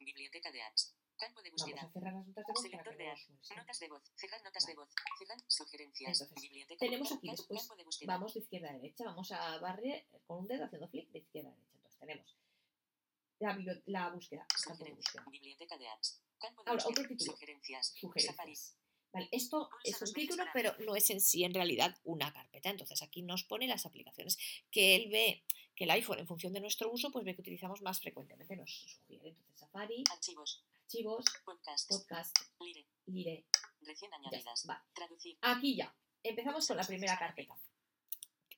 Y- 0.00 0.04
Biblioteca 0.06 0.50
de 0.50 0.62
apps. 0.62 0.95
Campo 1.16 1.42
de 1.42 1.50
Vamos 1.50 1.62
a 1.62 1.90
cerrar 1.92 2.12
las 2.12 2.26
notas 2.26 2.44
de 2.46 2.52
voz 2.52 2.62
para 2.68 2.84
Selector 2.84 2.96
de 2.96 3.06
no. 3.06 3.56
Notas 3.56 3.80
de 3.80 3.88
voz. 3.88 4.02
Cerrar 4.14 4.42
notas 4.44 4.66
de 4.66 4.74
voz. 4.74 4.88
Cerrar 5.18 5.38
sugerencias. 5.48 6.20
Entonces, 6.20 6.42
Biblioteca. 6.42 6.78
tenemos 6.78 7.12
aquí 7.12 7.30
después, 7.30 7.68
de. 7.68 8.06
Vamos 8.06 8.34
de 8.34 8.40
izquierda 8.40 8.70
a 8.70 8.72
derecha, 8.74 9.04
vamos 9.04 9.32
a 9.32 9.58
barrer 9.58 10.06
con 10.26 10.40
un 10.40 10.46
dedo 10.46 10.64
haciendo 10.64 10.88
flick 10.88 11.10
de 11.10 11.18
izquierda 11.20 11.50
a 11.50 11.54
derecha. 11.54 11.74
Entonces 11.74 11.98
tenemos 11.98 12.36
la, 13.86 14.10
búsqueda, 14.10 14.46
campo 14.64 14.84
de 14.84 14.90
Sugerencias. 14.90 14.96
búsqueda, 14.96 15.30
Biblioteca 15.30 15.78
de 15.78 15.88
apps. 15.88 16.22
Campo 16.38 16.62
de 16.64 16.70
Ahora, 16.70 16.84
búsqueda. 16.84 17.02
otro 17.02 17.08
título. 17.16 17.32
Sugerencias. 17.32 17.86
Safari. 17.86 18.00
sugerencias. 18.00 18.76
Vale, 19.12 19.28
esto 19.32 19.70
es 19.84 20.02
un 20.02 20.12
título, 20.12 20.44
pero 20.52 20.76
no 20.80 20.94
es 20.94 21.08
en 21.08 21.22
sí 21.22 21.44
en 21.44 21.54
realidad 21.54 21.96
una 22.04 22.30
carpeta. 22.34 22.68
Entonces 22.68 23.00
aquí 23.02 23.22
nos 23.22 23.44
pone 23.44 23.66
las 23.66 23.86
aplicaciones 23.86 24.36
que 24.70 24.94
él 24.96 25.08
ve, 25.10 25.44
que 25.74 25.84
el 25.84 25.90
iPhone 25.92 26.18
en 26.18 26.26
función 26.26 26.52
de 26.52 26.60
nuestro 26.60 26.90
uso, 26.90 27.10
pues 27.10 27.24
ve 27.24 27.34
que 27.34 27.40
utilizamos 27.40 27.80
más 27.80 28.00
frecuentemente, 28.00 28.56
nos 28.56 28.70
sugiere. 28.70 29.28
Entonces 29.28 29.58
Safari, 29.60 30.04
Archivos. 30.12 30.62
Archivos, 30.86 31.24
Podcast. 31.44 31.90
podcast, 31.90 32.36
Lire. 32.60 32.86
lire, 33.06 33.44
Recién 33.80 34.08
ya 34.12 34.16
añadidas. 34.18 34.66
Vale. 34.66 34.80
Traducir. 34.94 35.36
Aquí 35.42 35.74
ya. 35.74 35.92
Empezamos 36.22 36.64
con 36.68 36.76
la 36.76 36.84
primera 36.84 37.18
carpeta. 37.18 37.56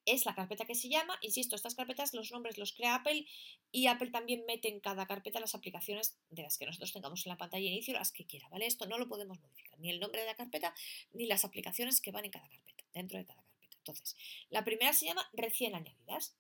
es 0.05 0.27
la 0.27 0.35
carpeta 0.35 0.67
que 0.67 0.75
se 0.75 0.89
llama, 0.91 1.19
insisto, 1.23 1.57
estas 1.57 1.75
carpetas, 1.75 2.13
los 2.13 2.31
nombres 2.31 2.59
los 2.59 2.73
crea 2.75 2.97
Apple 2.97 3.27
y 3.73 3.87
Apple 3.87 4.11
también 4.11 4.45
mete 4.47 4.69
en 4.69 4.81
cada 4.81 5.07
carpeta 5.07 5.41
las 5.41 5.55
aplicaciones 5.55 6.19
de 6.29 6.43
las 6.43 6.59
que 6.59 6.67
nosotros 6.67 6.93
tengamos 6.93 7.25
en 7.27 7.31
la 7.31 7.39
pantalla 7.39 7.65
de 7.65 7.71
inicio, 7.73 7.95
las 7.95 8.13
que 8.13 8.27
quiera, 8.27 8.49
¿vale? 8.51 8.67
Esto 8.67 8.87
no 8.87 8.99
lo 8.99 9.09
podemos 9.09 9.39
modificar, 9.41 9.79
ni 9.79 9.89
el 9.91 9.99
nombre 10.01 10.21
de 10.21 10.27
la 10.27 10.35
carpeta, 10.35 10.75
ni 11.13 11.27
las 11.27 11.45
aplicaciones 11.47 12.01
que 12.03 12.11
van 12.11 12.27
en 12.27 12.31
cada 12.31 12.49
carpeta, 12.49 12.85
dentro 12.93 13.19
de 13.19 13.25
cada 13.27 13.43
carpeta. 13.43 13.77
Entonces, 13.79 14.17
la 14.51 14.65
primera 14.65 14.93
se 14.93 15.07
llama 15.07 15.29
recién 15.33 15.75
añadidas. 15.75 16.37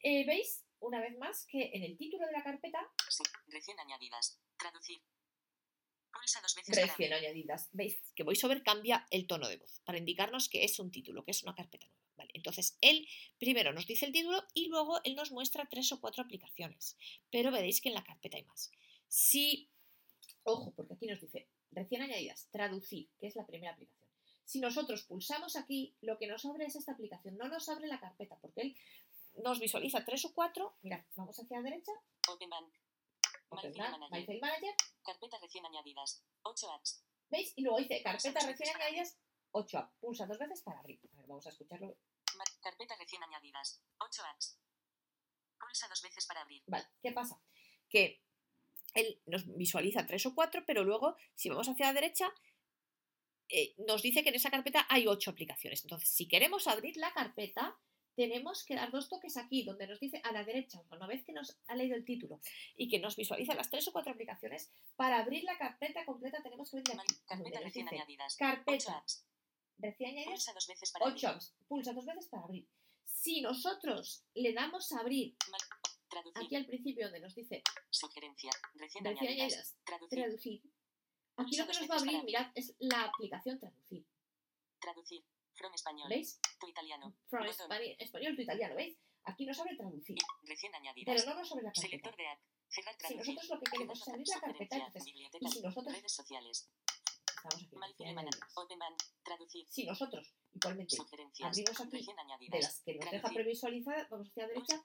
Eh, 0.00 0.24
¿Veis? 0.26 0.64
Una 0.80 1.00
vez 1.00 1.18
más 1.18 1.44
que 1.46 1.70
en 1.74 1.82
el 1.82 1.96
título 1.96 2.24
de 2.26 2.32
la 2.32 2.44
carpeta 2.44 2.67
Sí, 3.68 3.74
recién 3.74 3.80
añadidas. 3.80 4.40
Traducir. 4.56 5.02
Pulsa 6.12 6.40
dos 6.40 6.54
veces 6.54 6.74
para 6.74 6.86
recién 6.86 7.12
abrir. 7.12 7.28
añadidas. 7.28 7.68
Veis 7.72 8.00
que 8.14 8.22
VoiceOver 8.22 8.62
cambia 8.62 9.06
el 9.10 9.26
tono 9.26 9.48
de 9.48 9.58
voz 9.58 9.80
para 9.84 9.98
indicarnos 9.98 10.48
que 10.48 10.64
es 10.64 10.78
un 10.78 10.90
título, 10.90 11.24
que 11.24 11.32
es 11.32 11.42
una 11.42 11.54
carpeta 11.54 11.86
nueva. 11.86 11.98
Vale, 12.16 12.30
entonces 12.34 12.76
él 12.80 13.06
primero 13.38 13.72
nos 13.72 13.86
dice 13.86 14.06
el 14.06 14.12
título 14.12 14.42
y 14.52 14.68
luego 14.68 15.00
él 15.04 15.14
nos 15.14 15.30
muestra 15.30 15.68
tres 15.68 15.92
o 15.92 16.00
cuatro 16.00 16.24
aplicaciones. 16.24 16.96
Pero 17.30 17.52
veréis 17.52 17.80
que 17.80 17.90
en 17.90 17.94
la 17.94 18.02
carpeta 18.02 18.38
hay 18.38 18.44
más. 18.44 18.72
Si, 19.06 19.70
ojo, 20.42 20.72
porque 20.74 20.94
aquí 20.94 21.06
nos 21.06 21.20
dice 21.20 21.48
recién 21.70 22.02
añadidas, 22.02 22.48
traducir, 22.50 23.10
que 23.20 23.28
es 23.28 23.36
la 23.36 23.46
primera 23.46 23.72
aplicación. 23.72 24.08
Si 24.44 24.60
nosotros 24.60 25.04
pulsamos 25.04 25.56
aquí, 25.56 25.94
lo 26.00 26.18
que 26.18 26.26
nos 26.26 26.44
abre 26.46 26.64
es 26.64 26.74
esta 26.74 26.92
aplicación, 26.92 27.36
no 27.36 27.48
nos 27.48 27.68
abre 27.68 27.86
la 27.86 28.00
carpeta, 28.00 28.38
porque 28.40 28.62
él 28.62 28.76
nos 29.44 29.60
visualiza 29.60 30.04
tres 30.04 30.24
o 30.24 30.32
cuatro. 30.34 30.76
Mirad, 30.82 31.04
vamos 31.14 31.38
hacia 31.38 31.58
la 31.58 31.62
derecha, 31.62 31.92
Open 32.28 32.48
Bank. 32.48 32.72
Bank, 33.50 33.76
Manager. 33.76 34.10
MyFile 34.10 34.40
Manager, 34.40 34.74
Carpeta 35.04 35.38
recién 35.40 35.64
añadidas. 35.66 36.22
8 36.42 36.70
apps. 36.72 37.02
¿Veis? 37.30 37.52
Y 37.56 37.62
luego 37.62 37.78
dice 37.78 38.02
carpeta 38.02 38.40
dos 38.40 38.48
recién 38.48 38.74
añadidas, 38.76 39.18
8 39.52 39.78
app. 39.78 39.92
Pulsa 40.00 40.26
dos 40.26 40.38
veces 40.38 40.62
para 40.62 40.80
abrir. 40.80 40.98
A 41.12 41.16
ver, 41.16 41.26
vamos 41.26 41.46
a 41.46 41.50
escucharlo. 41.50 41.96
Ma- 42.36 42.44
Carpeta 42.62 42.96
recién 42.96 43.22
añadidas. 43.22 43.82
8 43.98 44.22
apps. 44.24 44.58
Pulsa 45.58 45.88
dos 45.88 46.02
veces 46.02 46.26
para 46.26 46.40
abrir. 46.42 46.62
Vale, 46.66 46.86
¿qué 47.02 47.12
pasa? 47.12 47.40
Que 47.88 48.22
él 48.94 49.20
nos 49.26 49.44
visualiza 49.56 50.06
tres 50.06 50.24
o 50.26 50.34
cuatro, 50.34 50.64
pero 50.66 50.84
luego, 50.84 51.16
si 51.34 51.48
vamos 51.48 51.68
hacia 51.68 51.86
la 51.86 51.92
derecha, 51.92 52.32
eh, 53.48 53.74
nos 53.78 54.02
dice 54.02 54.22
que 54.22 54.28
en 54.30 54.34
esa 54.36 54.50
carpeta 54.50 54.86
hay 54.88 55.06
ocho 55.06 55.30
aplicaciones. 55.30 55.82
Entonces, 55.82 56.08
si 56.10 56.28
queremos 56.28 56.66
abrir 56.66 56.96
la 56.96 57.12
carpeta, 57.12 57.78
tenemos 58.18 58.64
que 58.64 58.74
dar 58.74 58.90
dos 58.90 59.08
toques 59.08 59.36
aquí, 59.36 59.62
donde 59.62 59.86
nos 59.86 60.00
dice 60.00 60.20
a 60.24 60.32
la 60.32 60.42
derecha, 60.42 60.82
una 60.90 61.06
vez 61.06 61.22
que 61.24 61.32
nos 61.32 61.56
ha 61.68 61.76
leído 61.76 61.94
el 61.94 62.04
título 62.04 62.40
y 62.76 62.88
que 62.88 62.98
nos 62.98 63.14
visualiza 63.14 63.54
las 63.54 63.70
tres 63.70 63.86
o 63.86 63.92
cuatro 63.92 64.12
aplicaciones, 64.12 64.72
para 64.96 65.20
abrir 65.20 65.44
la 65.44 65.56
carpeta 65.56 66.04
completa 66.04 66.42
tenemos 66.42 66.68
que 66.68 66.78
venir 66.78 67.00
aquí, 67.00 67.14
Carpeta 67.28 67.60
recién 67.60 67.86
dice 67.86 67.94
añadidas. 67.94 68.34
8 68.34 68.38
carpeta 68.40 69.04
recién 69.78 70.10
añadidas, 70.10 70.32
Pulsa 70.32 70.52
dos 70.52 70.66
veces 70.66 70.90
para 70.90 71.04
8 71.04 71.28
abrir. 71.28 71.42
Pulsa 71.68 71.92
dos 71.92 72.06
veces 72.06 72.26
para 72.26 72.42
abrir. 72.42 72.66
Si 73.04 73.40
nosotros 73.40 74.24
le 74.34 74.52
damos 74.52 74.90
a 74.90 74.98
abrir 74.98 75.36
Traducir. 76.10 76.42
aquí 76.44 76.56
al 76.56 76.66
principio 76.66 77.04
donde 77.04 77.20
nos 77.20 77.36
dice 77.36 77.62
Sugerencia. 77.88 78.50
Recién 78.74 79.04
recién 79.04 79.30
añadidas. 79.30 79.52
añadidas, 79.52 79.76
Traducir. 79.84 80.18
traducir, 80.18 80.62
aquí 81.36 81.50
Pulsa 81.50 81.64
lo 81.64 81.70
que 81.70 81.78
nos 81.78 81.90
va 81.90 81.94
a 81.94 81.98
abrir, 81.98 82.24
mirad, 82.24 82.50
es 82.56 82.74
la 82.80 83.04
aplicación 83.04 83.60
traducir. 83.60 84.04
Traducir. 84.80 85.22
From 85.58 85.74
español. 85.74 86.08
¿Veis? 86.08 86.40
Tu 86.60 86.68
italiano. 86.68 87.14
From. 87.28 87.44
Spani- 87.46 87.96
español 87.98 88.36
to 88.36 88.42
italiano, 88.42 88.74
¿veis? 88.76 88.96
Aquí 89.24 89.44
nos 89.44 89.58
abre 89.58 89.76
traducir, 89.76 90.16
Recién 90.44 90.72
pero 91.04 91.24
no 91.26 91.34
nos 91.34 91.52
abre 91.52 91.64
la 91.64 91.72
carpeta. 91.72 91.82
Selector 91.90 92.16
de 92.16 93.08
Si 93.08 93.14
nosotros 93.16 93.48
lo 93.50 93.58
que 93.60 93.70
queremos 93.70 94.00
es 94.00 94.08
abrir 94.08 94.28
la 94.28 94.40
carpeta, 94.40 94.76
entonces, 94.76 95.06
y 95.14 95.48
si 95.48 95.60
nosotros 95.62 95.94
redes 95.94 96.12
sociales. 96.12 96.70
estamos 97.36 97.54
aquí. 97.56 98.04
Traducir. 99.22 99.66
Si 99.68 99.84
nosotros, 99.84 100.34
igualmente, 100.54 100.96
abrimos 101.42 101.80
aquí 101.80 102.48
de 102.48 102.60
las 102.60 102.80
que 102.80 102.94
nos 102.94 103.00
deja 103.04 103.10
Traducir. 103.10 103.34
previsualizar, 103.34 104.08
vamos 104.10 104.28
hacia 104.28 104.42
la 104.46 104.48
derecha, 104.48 104.84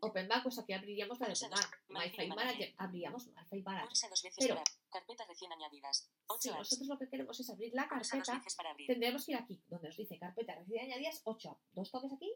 Open 0.00 0.28
Bank. 0.28 0.42
Pues 0.42 0.58
aquí 0.58 0.72
abriríamos 0.72 1.20
la 1.20 1.26
de 1.28 1.32
Open. 1.34 1.50
Bank. 1.50 1.70
Manager. 1.88 2.28
Manager, 2.28 2.74
abriríamos 2.78 3.26
MyFile 3.26 3.62
Manager. 3.62 4.32
Pero- 4.38 4.62
para 4.92 5.04
carpeta 5.06 5.24
recién 5.26 5.52
añadidas. 5.52 6.10
8 6.26 6.40
Si 6.40 6.48
apps. 6.50 6.58
nosotros 6.58 6.88
lo 6.88 6.98
que 6.98 7.08
queremos 7.08 7.40
es 7.40 7.50
abrir 7.50 7.72
la 7.74 7.88
carpeta, 7.88 8.42
para 8.56 8.70
abrir. 8.70 8.86
tendremos 8.86 9.24
que 9.24 9.32
ir 9.32 9.38
aquí, 9.38 9.62
donde 9.68 9.88
nos 9.88 9.96
dice 9.96 10.18
carpeta 10.18 10.54
recién 10.54 10.84
añadidas, 10.84 11.20
8 11.24 11.60
Dos 11.72 11.90
toques 11.90 12.12
aquí. 12.12 12.32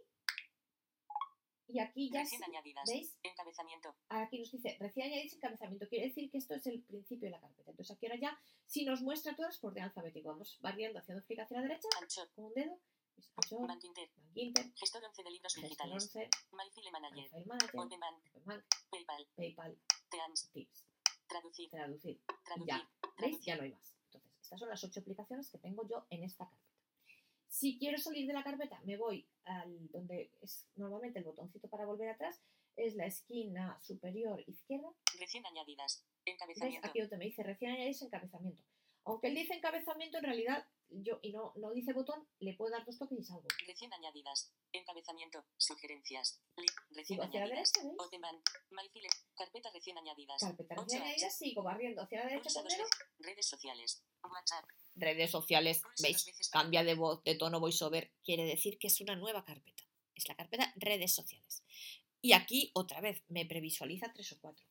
Y 1.69 1.81
aquí 1.81 2.11
ya, 2.13 2.21
Recién 2.21 2.41
sí, 2.43 2.47
añadidas. 2.49 2.89
¿veis? 2.89 3.19
Encabezamiento. 3.25 3.97
Aquí 4.09 4.39
nos 4.39 4.53
dice 4.53 4.77
recién 4.79 5.07
añadidos 5.11 5.35
encabezamiento. 5.35 5.89
Quiere 5.89 6.07
decir 6.07 6.31
que 6.31 6.39
esto 6.39 6.55
es 6.55 6.67
el 6.69 6.81
principio 6.85 7.27
de 7.27 7.33
la 7.33 7.41
carpeta. 7.41 7.71
Entonces 7.73 7.97
aquí 7.97 8.07
ahora 8.07 8.21
ya, 8.21 8.39
si 8.67 8.85
nos 8.85 9.03
muestra 9.03 9.35
todas 9.35 9.59
por 9.59 9.73
orden 9.73 9.85
alfabético, 9.85 10.29
vamos 10.29 10.59
variando, 10.61 11.01
haciendo 11.01 11.25
clic 11.25 11.41
hacia 11.41 11.57
la 11.57 11.63
derecha, 11.65 11.89
Anchor. 12.01 12.31
con 12.35 12.45
un 12.47 12.55
dedo, 12.55 12.79
Anchor, 13.35 13.67
Bank 13.67 13.83
Inter. 13.85 14.09
Bank 14.17 14.37
Inter, 14.37 14.73
Gestor 14.77 15.05
11 15.05 15.23
de 15.25 15.31
libros 15.31 15.55
digitales. 15.57 16.05
11, 16.15 16.31
MyFile 16.53 16.91
Manager. 16.93 17.47
Manager. 17.47 17.81
Open 17.81 18.01
Bank, 18.01 18.65
PayPal. 18.91 19.27
PayPal, 19.35 19.79
Teams. 20.09 20.51
Tips, 20.53 20.87
Traducir. 21.29 21.71
traducir. 21.71 22.21
Traducir. 22.45 22.67
Ya, 22.67 22.89
¿Veis? 23.19 23.41
Ya 23.45 23.57
no 23.57 23.63
hay 23.63 23.73
más. 23.73 23.95
Entonces, 24.07 24.33
estas 24.43 24.61
son 24.61 24.69
las 24.69 24.83
ocho 24.85 25.01
aplicaciones 25.01 25.51
que 25.51 25.59
tengo 25.59 25.87
yo 25.89 26.07
en 26.11 26.23
esta 26.23 26.47
carpeta. 26.47 26.67
Si 27.49 27.79
quiero 27.79 27.99
salir 27.99 28.27
de 28.27 28.35
la 28.35 28.45
carpeta, 28.45 28.81
me 28.85 28.97
voy 28.97 29.27
al 29.45 29.89
donde 29.91 30.31
es 30.43 30.67
normalmente 30.77 31.19
el 31.19 31.25
botoncito 31.25 31.69
para 31.69 31.87
volver 31.87 32.11
atrás, 32.11 32.41
es 32.77 32.95
la 32.95 33.07
esquina 33.07 33.81
superior 33.81 34.43
izquierda. 34.47 34.93
Recién 35.19 35.47
añadidas. 35.47 36.05
¿Veis? 36.25 36.35
Encabezamiento. 36.35 36.89
Aquí 36.89 37.01
donde 37.01 37.17
me 37.17 37.25
dice 37.25 37.43
recién 37.43 37.73
añadido 37.73 38.07
encabezamiento. 38.07 38.63
Aunque 39.05 39.29
él 39.29 39.35
dice 39.37 39.55
encabezamiento, 39.55 40.19
en 40.19 40.25
realidad, 40.25 40.67
yo, 40.91 41.19
y 41.23 41.33
no, 41.33 41.53
no 41.57 41.73
dice 41.73 41.93
botón, 41.93 42.27
le 42.41 42.55
puedo 42.55 42.73
dar 42.73 42.85
dos 42.85 42.99
toques 42.99 43.19
y 43.19 43.25
salgo. 43.25 43.47
Recién 43.67 43.93
añadidas. 43.93 44.53
Encabezamiento. 44.73 45.45
Sugerencias. 45.57 46.41
Recién 46.91 47.21
hacia 47.21 47.41
la 47.41 47.47
añadidas. 47.47 47.73
derecha. 47.73 47.95
MyFile. 48.71 49.09
Carpeta 49.35 49.71
recién 49.73 49.99
añadidas. 49.99 50.41
Carpeta 50.41 50.75
recién 50.75 51.03
apps. 51.03 51.11
añadida, 51.13 51.31
sigo 51.31 51.63
barriendo 51.63 52.03
hacia 52.03 52.25
la 52.25 52.31
derecha. 52.31 52.63
Redes 53.19 53.47
sociales. 53.47 54.05
WhatsApp. 54.23 54.65
Redes 54.95 55.31
sociales, 55.31 55.83
¿veis? 56.03 56.25
Cambia 56.51 56.83
de 56.83 56.95
voz, 56.95 57.23
de 57.25 57.35
tono 57.35 57.61
voiceover, 57.61 58.13
quiere 58.25 58.45
decir 58.45 58.79
que 58.79 58.89
es 58.89 59.01
una 59.01 59.15
nueva 59.15 59.45
carpeta. 59.45 59.85
Es 60.15 60.27
la 60.29 60.35
carpeta 60.35 60.73
redes 60.77 61.15
sociales. 61.15 61.63
Y 62.23 62.33
aquí, 62.33 62.71
otra 62.75 63.01
vez, 63.01 63.23
me 63.29 63.47
previsualiza 63.47 64.13
tres 64.13 64.33
o 64.33 64.41
cuatro. 64.41 64.65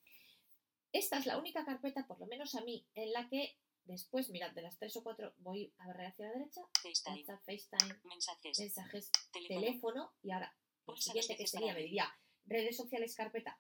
Esta 0.92 1.18
es 1.20 1.26
la 1.26 1.38
única 1.38 1.66
carpeta, 1.66 2.08
por 2.08 2.20
lo 2.20 2.26
menos 2.26 2.56
a 2.56 2.62
mí, 2.62 2.88
en 2.96 3.14
la 3.14 3.30
que 3.30 3.58
después, 3.86 4.30
mirad, 4.30 4.52
de 4.52 4.62
las 4.62 4.78
tres 4.78 4.96
o 4.98 5.04
cuatro 5.04 5.34
voy 5.38 5.74
a 5.80 5.88
barrer 5.88 6.08
hacia 6.08 6.26
la 6.28 6.34
derecha, 6.34 6.62
FaceTime. 6.82 7.20
WhatsApp, 7.22 7.44
FaceTime, 7.46 8.00
Mensajes. 8.04 8.60
mensajes, 8.60 9.12
Teléfono. 9.32 9.62
teléfono, 9.62 10.14
y 10.24 10.32
ahora, 10.32 10.56
lo 10.88 10.96
siguiente 10.98 11.36
que 11.36 11.48
sería, 11.48 11.74
me 11.74 11.82
diría, 11.82 12.14
redes 12.46 12.78
sociales, 12.78 13.16
carpeta, 13.16 13.60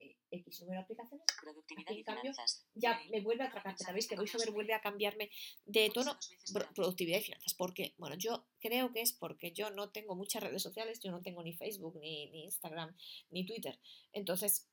eh, 0.00 0.16
X 0.30 0.60
número 0.62 0.80
de 0.80 0.84
aplicaciones, 0.84 1.26
Productividad 1.40 1.88
Aquí, 1.90 1.96
y 1.96 2.00
en 2.00 2.04
cambio, 2.04 2.22
finanzas. 2.32 2.66
ya 2.74 3.00
me 3.10 3.20
vuelve 3.20 3.44
a 3.44 3.48
otra 3.48 3.62
carpeta. 3.62 3.92
¿Veis 3.92 4.08
que 4.08 4.16
VoiceOver 4.16 4.50
vuelve 4.50 4.74
a 4.74 4.80
cambiarme 4.80 5.30
de 5.64 5.90
tono? 5.90 6.18
productividad 6.74 7.18
y 7.18 7.22
finanzas. 7.22 7.54
¿Por 7.54 7.72
qué? 7.74 7.94
Bueno, 7.98 8.16
yo 8.16 8.46
creo 8.60 8.92
que 8.92 9.00
es 9.02 9.12
porque 9.12 9.52
yo 9.52 9.70
no 9.70 9.90
tengo 9.90 10.14
muchas 10.14 10.42
redes 10.42 10.62
sociales, 10.62 11.00
yo 11.00 11.10
no 11.10 11.22
tengo 11.22 11.42
ni 11.42 11.52
Facebook, 11.54 11.96
ni, 12.00 12.30
ni 12.30 12.44
Instagram, 12.44 12.96
ni 13.30 13.46
Twitter. 13.46 13.78
Entonces, 14.12 14.68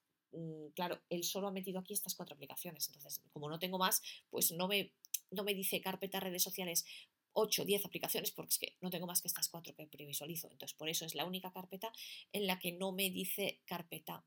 claro, 0.75 1.01
él 1.09 1.23
solo 1.23 1.47
ha 1.47 1.51
metido 1.51 1.79
aquí 1.79 1.93
estas 1.93 2.15
cuatro 2.15 2.35
aplicaciones. 2.35 2.87
Entonces, 2.87 3.21
como 3.31 3.49
no 3.49 3.59
tengo 3.59 3.77
más, 3.77 4.01
pues 4.29 4.51
no 4.51 4.67
me, 4.67 4.93
no 5.31 5.43
me 5.43 5.53
dice 5.53 5.81
carpeta 5.81 6.19
redes 6.19 6.43
sociales 6.43 6.85
8, 7.33 7.65
10 7.65 7.85
aplicaciones, 7.85 8.31
porque 8.31 8.49
es 8.49 8.57
que 8.59 8.77
no 8.81 8.89
tengo 8.89 9.05
más 9.07 9.21
que 9.21 9.27
estas 9.27 9.49
cuatro 9.49 9.75
que 9.75 9.87
previsualizo. 9.87 10.49
Entonces, 10.51 10.75
por 10.77 10.89
eso 10.89 11.05
es 11.05 11.15
la 11.15 11.25
única 11.25 11.51
carpeta 11.51 11.91
en 12.31 12.47
la 12.47 12.59
que 12.59 12.71
no 12.71 12.91
me 12.91 13.09
dice 13.09 13.61
carpeta. 13.65 14.25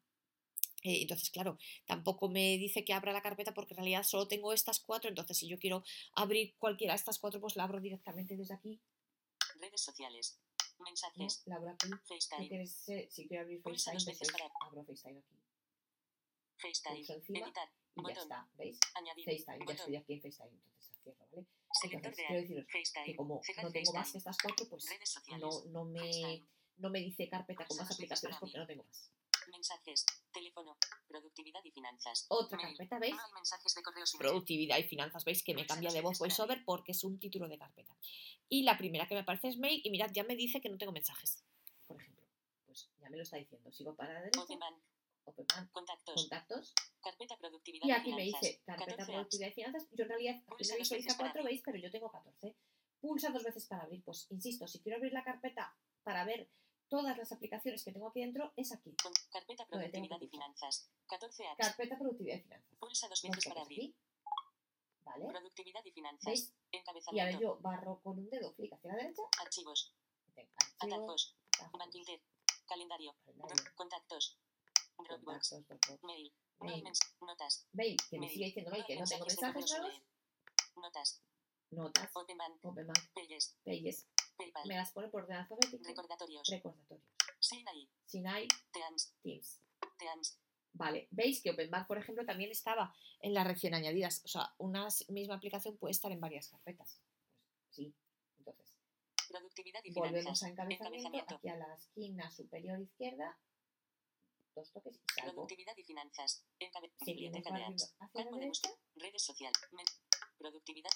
Eh, 0.84 1.02
entonces, 1.02 1.30
claro, 1.30 1.58
tampoco 1.86 2.28
me 2.28 2.58
dice 2.58 2.84
que 2.84 2.92
abra 2.92 3.12
la 3.12 3.22
carpeta 3.22 3.54
porque 3.54 3.74
en 3.74 3.78
realidad 3.78 4.02
solo 4.02 4.26
tengo 4.28 4.52
estas 4.52 4.80
cuatro. 4.80 5.08
Entonces, 5.08 5.36
si 5.38 5.48
yo 5.48 5.58
quiero 5.58 5.84
abrir 6.14 6.56
cualquiera 6.58 6.94
de 6.94 6.98
estas 6.98 7.18
cuatro, 7.18 7.40
pues 7.40 7.56
la 7.56 7.64
abro 7.64 7.80
directamente 7.80 8.36
desde 8.36 8.54
aquí. 8.54 8.80
Redes 9.60 9.80
sociales. 9.80 10.40
¿no? 10.78 10.84
Mensajes. 10.84 11.42
La 11.46 11.56
abro 11.56 11.70
aquí. 11.70 11.86
Si, 11.86 12.14
FaceTime. 12.14 12.48
quieres, 12.48 12.88
eh, 12.88 13.08
si 13.10 13.28
quiero 13.28 13.42
abrir 13.44 13.62
FaceTime, 13.62 14.16
pues 14.16 14.32
para- 14.32 14.50
abro 14.60 14.84
FaceTime 14.84 15.18
aquí. 15.20 15.36
FaceTime. 16.62 17.04
Encima 17.14 17.38
Editar. 17.46 17.68
y 17.96 18.06
ya 18.06 18.20
está. 18.22 18.48
¿Veis? 18.54 18.78
Añadir. 18.94 19.24
FaceTime, 19.24 19.66
ya 19.66 19.74
estoy 19.74 19.96
aquí 19.96 20.12
en 20.14 20.22
FaceTime, 20.22 20.50
entonces 20.50 20.98
cierro, 21.02 21.26
¿vale? 21.30 21.46
Selector 21.80 21.98
Entonces, 21.98 22.16
de 22.16 22.26
quiero 22.26 22.42
deciros 22.42 22.66
que 22.66 22.78
FaceTime. 22.84 23.16
como 23.16 23.42
Cerrar 23.42 23.64
no 23.64 23.72
tengo 23.72 23.92
más 23.92 24.12
que 24.12 24.18
estas 24.18 24.36
cuatro, 24.42 24.66
pues 24.68 24.84
no, 25.38 25.64
no, 25.66 25.84
me, 25.84 26.00
FaceTime. 26.00 26.46
no 26.76 26.90
me 26.90 27.00
dice 27.00 27.28
carpeta 27.28 27.66
con 27.66 27.76
más 27.78 27.90
aplicaciones 27.90 28.38
porque 28.38 28.58
no 28.58 28.66
tengo 28.66 28.84
más. 28.84 29.10
Mensajes. 29.50 30.06
Teléfono. 30.32 30.76
Productividad 31.08 31.60
y 31.64 31.70
finanzas. 31.72 32.26
Otra 32.28 32.56
Mail. 32.56 32.68
carpeta, 32.68 32.98
¿veis? 32.98 33.16
Mensajes 33.34 33.74
de 33.74 33.82
correo 33.82 34.04
productividad 34.18 34.78
y 34.78 34.84
finanzas, 34.84 35.24
veis 35.24 35.42
que 35.42 35.54
me 35.54 35.66
cambia 35.66 35.90
de 35.90 36.00
voz 36.00 36.18
voiceover 36.18 36.64
porque 36.64 36.92
es 36.92 37.02
un 37.04 37.18
título 37.18 37.48
de 37.48 37.58
carpeta. 37.58 37.96
Y 38.48 38.62
la 38.62 38.78
primera 38.78 39.08
que 39.08 39.14
me 39.14 39.20
aparece 39.20 39.48
es 39.48 39.58
mail 39.58 39.80
y 39.84 39.90
mirad, 39.90 40.10
ya 40.12 40.24
me 40.24 40.36
dice 40.36 40.60
que 40.60 40.68
no 40.68 40.78
tengo 40.78 40.92
mensajes, 40.92 41.42
por 41.86 42.00
ejemplo. 42.00 42.26
Pues 42.66 42.88
ya 43.00 43.10
me 43.10 43.16
lo 43.16 43.22
está 43.22 43.36
diciendo. 43.36 43.72
Sigo 43.72 43.94
para 43.96 44.14
la 44.14 44.20
derecha, 44.20 44.44
Contactos. 45.72 46.14
contactos, 46.14 46.74
Carpeta 47.00 47.36
productividad 47.36 47.86
y 47.86 47.88
y 47.88 47.92
aquí 47.92 48.10
me 48.12 48.22
finanzas. 48.24 48.40
dice 48.42 48.62
carpeta 48.64 48.86
14 48.96 49.02
apps. 49.02 49.10
productividad 49.12 49.48
y 49.48 49.52
finanzas. 49.52 49.88
Yo 49.92 50.02
en 50.04 50.08
realidad 50.08 50.34
aquí 50.36 50.46
me 50.50 50.56
visualiza 50.58 50.94
veces 50.96 51.14
para 51.16 51.28
4, 51.30 51.40
abrir. 51.40 51.52
veis, 51.52 51.62
pero 51.64 51.78
yo 51.78 51.90
tengo 51.90 52.10
14. 52.10 52.56
Pulsa 53.00 53.30
dos 53.30 53.42
veces 53.44 53.66
para 53.66 53.82
abrir. 53.82 54.02
Pues 54.04 54.26
insisto, 54.30 54.66
si 54.66 54.80
quiero 54.80 54.96
abrir 54.96 55.12
la 55.12 55.24
carpeta 55.24 55.76
para 56.04 56.24
ver 56.24 56.48
todas 56.88 57.16
las 57.16 57.32
aplicaciones 57.32 57.82
que 57.84 57.92
tengo 57.92 58.08
aquí 58.08 58.20
dentro 58.20 58.52
es 58.56 58.72
aquí. 58.72 58.94
Carpeta 59.30 59.66
Productividad 59.66 60.20
y. 60.20 60.28
Finanzas. 60.28 60.90
14 61.08 61.46
apps. 61.48 61.58
Carpeta 61.58 61.98
productividad 61.98 62.36
y 62.36 62.40
finanzas. 62.42 62.76
Pulsa 62.78 63.08
dos 63.08 63.22
veces 63.22 63.44
para 63.46 63.62
abrir. 63.62 63.78
aquí. 63.80 63.96
¿Vale? 65.04 65.26
Productividad 65.26 65.84
y 65.84 65.90
finanzas. 65.92 66.24
¿Veis? 66.26 66.48
Y 66.70 66.76
ahora 66.78 66.80
Encabezamiento. 66.80 67.40
yo 67.40 67.58
barro 67.60 68.00
con 68.02 68.18
un 68.18 68.30
dedo, 68.30 68.54
clic 68.54 68.72
hacia 68.72 68.92
la 68.92 68.96
derecha, 68.98 69.22
Archivos. 69.40 69.94
archivos, 70.36 70.74
Atajos. 70.78 71.36
atajos, 71.58 71.78
Bankinter. 71.78 72.20
Calendario. 72.66 73.14
calendario, 73.24 73.72
Contactos. 73.74 74.38
Mail. 76.02 76.32
Mail. 76.60 76.84
Notas. 77.20 77.66
¿Veis? 77.72 77.96
Que 78.08 78.16
me 78.18 78.26
Mail. 78.26 78.32
sigue 78.32 78.46
diciendo 78.46 78.70
mail, 78.70 78.84
que 78.86 78.96
no 78.96 79.04
tengo 79.04 79.26
mensajes 79.26 79.70
nuevos. 79.70 80.02
Notas. 80.76 81.22
Notas, 81.70 82.10
Openbank. 82.14 82.64
OpenBank, 82.64 83.12
Pages. 83.14 83.56
Pages. 83.64 84.06
PayPal. 84.36 84.66
Me 84.68 84.76
las 84.76 84.92
pone 84.92 85.08
por 85.08 85.22
orden 85.22 85.36
alfabético. 85.38 85.82
Recordatorios. 85.84 86.48
Recordatorios. 86.48 87.06
Sinai. 87.38 87.88
Sinai, 88.06 88.48
Teams. 88.72 89.14
Teams. 89.22 89.60
Teams. 89.98 90.38
Vale, 90.74 91.08
veis 91.10 91.42
que 91.42 91.50
OpenBank, 91.50 91.86
por 91.86 91.98
ejemplo, 91.98 92.24
también 92.24 92.50
estaba 92.50 92.94
en 93.20 93.34
la 93.34 93.44
recién 93.44 93.74
añadidas. 93.74 94.22
O 94.24 94.28
sea, 94.28 94.54
una 94.58 94.88
misma 95.08 95.34
aplicación 95.34 95.76
puede 95.76 95.92
estar 95.92 96.10
en 96.12 96.20
varias 96.20 96.48
carpetas. 96.48 97.00
Sí. 97.70 97.94
Entonces, 98.38 98.78
Productividad 99.28 99.80
y 99.84 99.92
volvemos 99.92 100.42
a 100.42 100.48
encabezamiento, 100.48 100.84
Encabezamiento. 100.84 101.34
aquí 101.36 101.48
a 101.48 101.56
la 101.56 101.74
esquina 101.74 102.30
superior 102.30 102.80
izquierda, 102.80 103.38
dos 104.54 104.72
toques 104.72 104.96
y 104.96 105.00
salgo. 105.20 105.32
Productividad 105.34 105.76
y 105.76 105.84
finanzas. 105.84 106.44
Encabe 106.58 106.92
Biblioteca 107.06 107.54
de 107.54 107.64
apps. 107.64 107.94
Campo 107.98 108.18
de 108.18 108.24
derecha. 108.24 108.68
búsqueda. 108.68 108.74
Redes 108.96 109.22
social. 109.24 109.52
Men- 109.72 109.86
Productividad. 110.38 110.90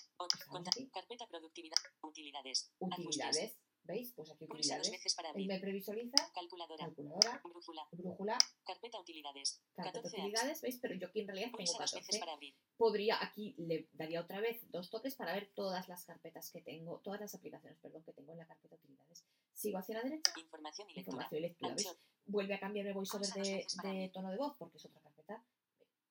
Aquí. 0.67 0.91
Carpeta 0.91 1.27
productividad. 1.29 1.77
Utilidades. 2.03 2.73
Utilidades. 2.81 3.57
¿Veis? 3.85 4.13
Pues 4.17 4.29
aquí 4.33 4.47
dos 4.47 4.57
utilidades. 4.59 4.91
veces 4.91 5.15
para 5.15 5.29
Él 5.29 5.33
abrir. 5.35 5.47
me 5.47 5.61
previsualiza, 5.61 6.33
Calculadora. 6.35 6.87
calculadora, 6.87 7.41
Brújula. 7.45 7.87
brújula, 7.93 8.39
Carpeta 8.65 8.99
utilidades. 8.99 9.63
carpeta 9.77 9.93
14 10.01 10.09
apps. 10.17 10.25
utilidades, 10.25 10.61
¿veis? 10.63 10.79
Pero 10.83 10.95
yo 10.97 11.07
aquí 11.07 11.21
en 11.21 11.27
realidad 11.29 11.47
tengo 11.51 11.59
Pulsa 11.59 11.73
dos 11.79 11.91
14. 11.93 12.07
veces 12.09 12.19
para 12.21 12.33
abrir. 12.33 12.57
podría, 12.77 13.23
aquí 13.23 13.55
le 13.59 13.89
daría 13.93 14.21
otra 14.23 14.41
vez 14.41 14.69
dos 14.73 14.91
toques 14.91 15.15
para 15.15 15.35
ver 15.35 15.53
todas 15.55 15.87
las 15.89 16.05
carpetas 16.05 16.51
que 16.51 16.63
tengo, 16.63 16.99
todas 17.05 17.21
las 17.21 17.35
aplicaciones, 17.37 17.79
perdón, 17.79 18.03
que 18.03 18.13
tengo 18.13 18.33
en 18.33 18.39
la 18.39 18.47
carpeta 18.49 18.75
utilidades. 18.75 19.25
Sigo 19.67 19.79
hacia 19.79 19.95
la 19.97 20.03
derecha, 20.03 20.33
Información 20.37 20.91
y 20.91 20.95
lectura. 20.95 21.15
información 21.25 21.39
y 21.39 21.43
lectura, 21.49 21.75
¿veis? 21.75 21.87
Ancho. 21.89 22.01
Vuelve 22.27 22.55
a 22.55 22.61
cambiar 22.61 22.87
el 22.87 22.95
voiceover 22.95 23.29
de, 23.31 23.67
de 23.83 24.11
tono 24.13 24.31
de 24.31 24.37
voz 24.37 24.57
porque 24.59 24.77
es 24.79 24.85
otra 24.87 25.01
carpeta. 25.01 25.45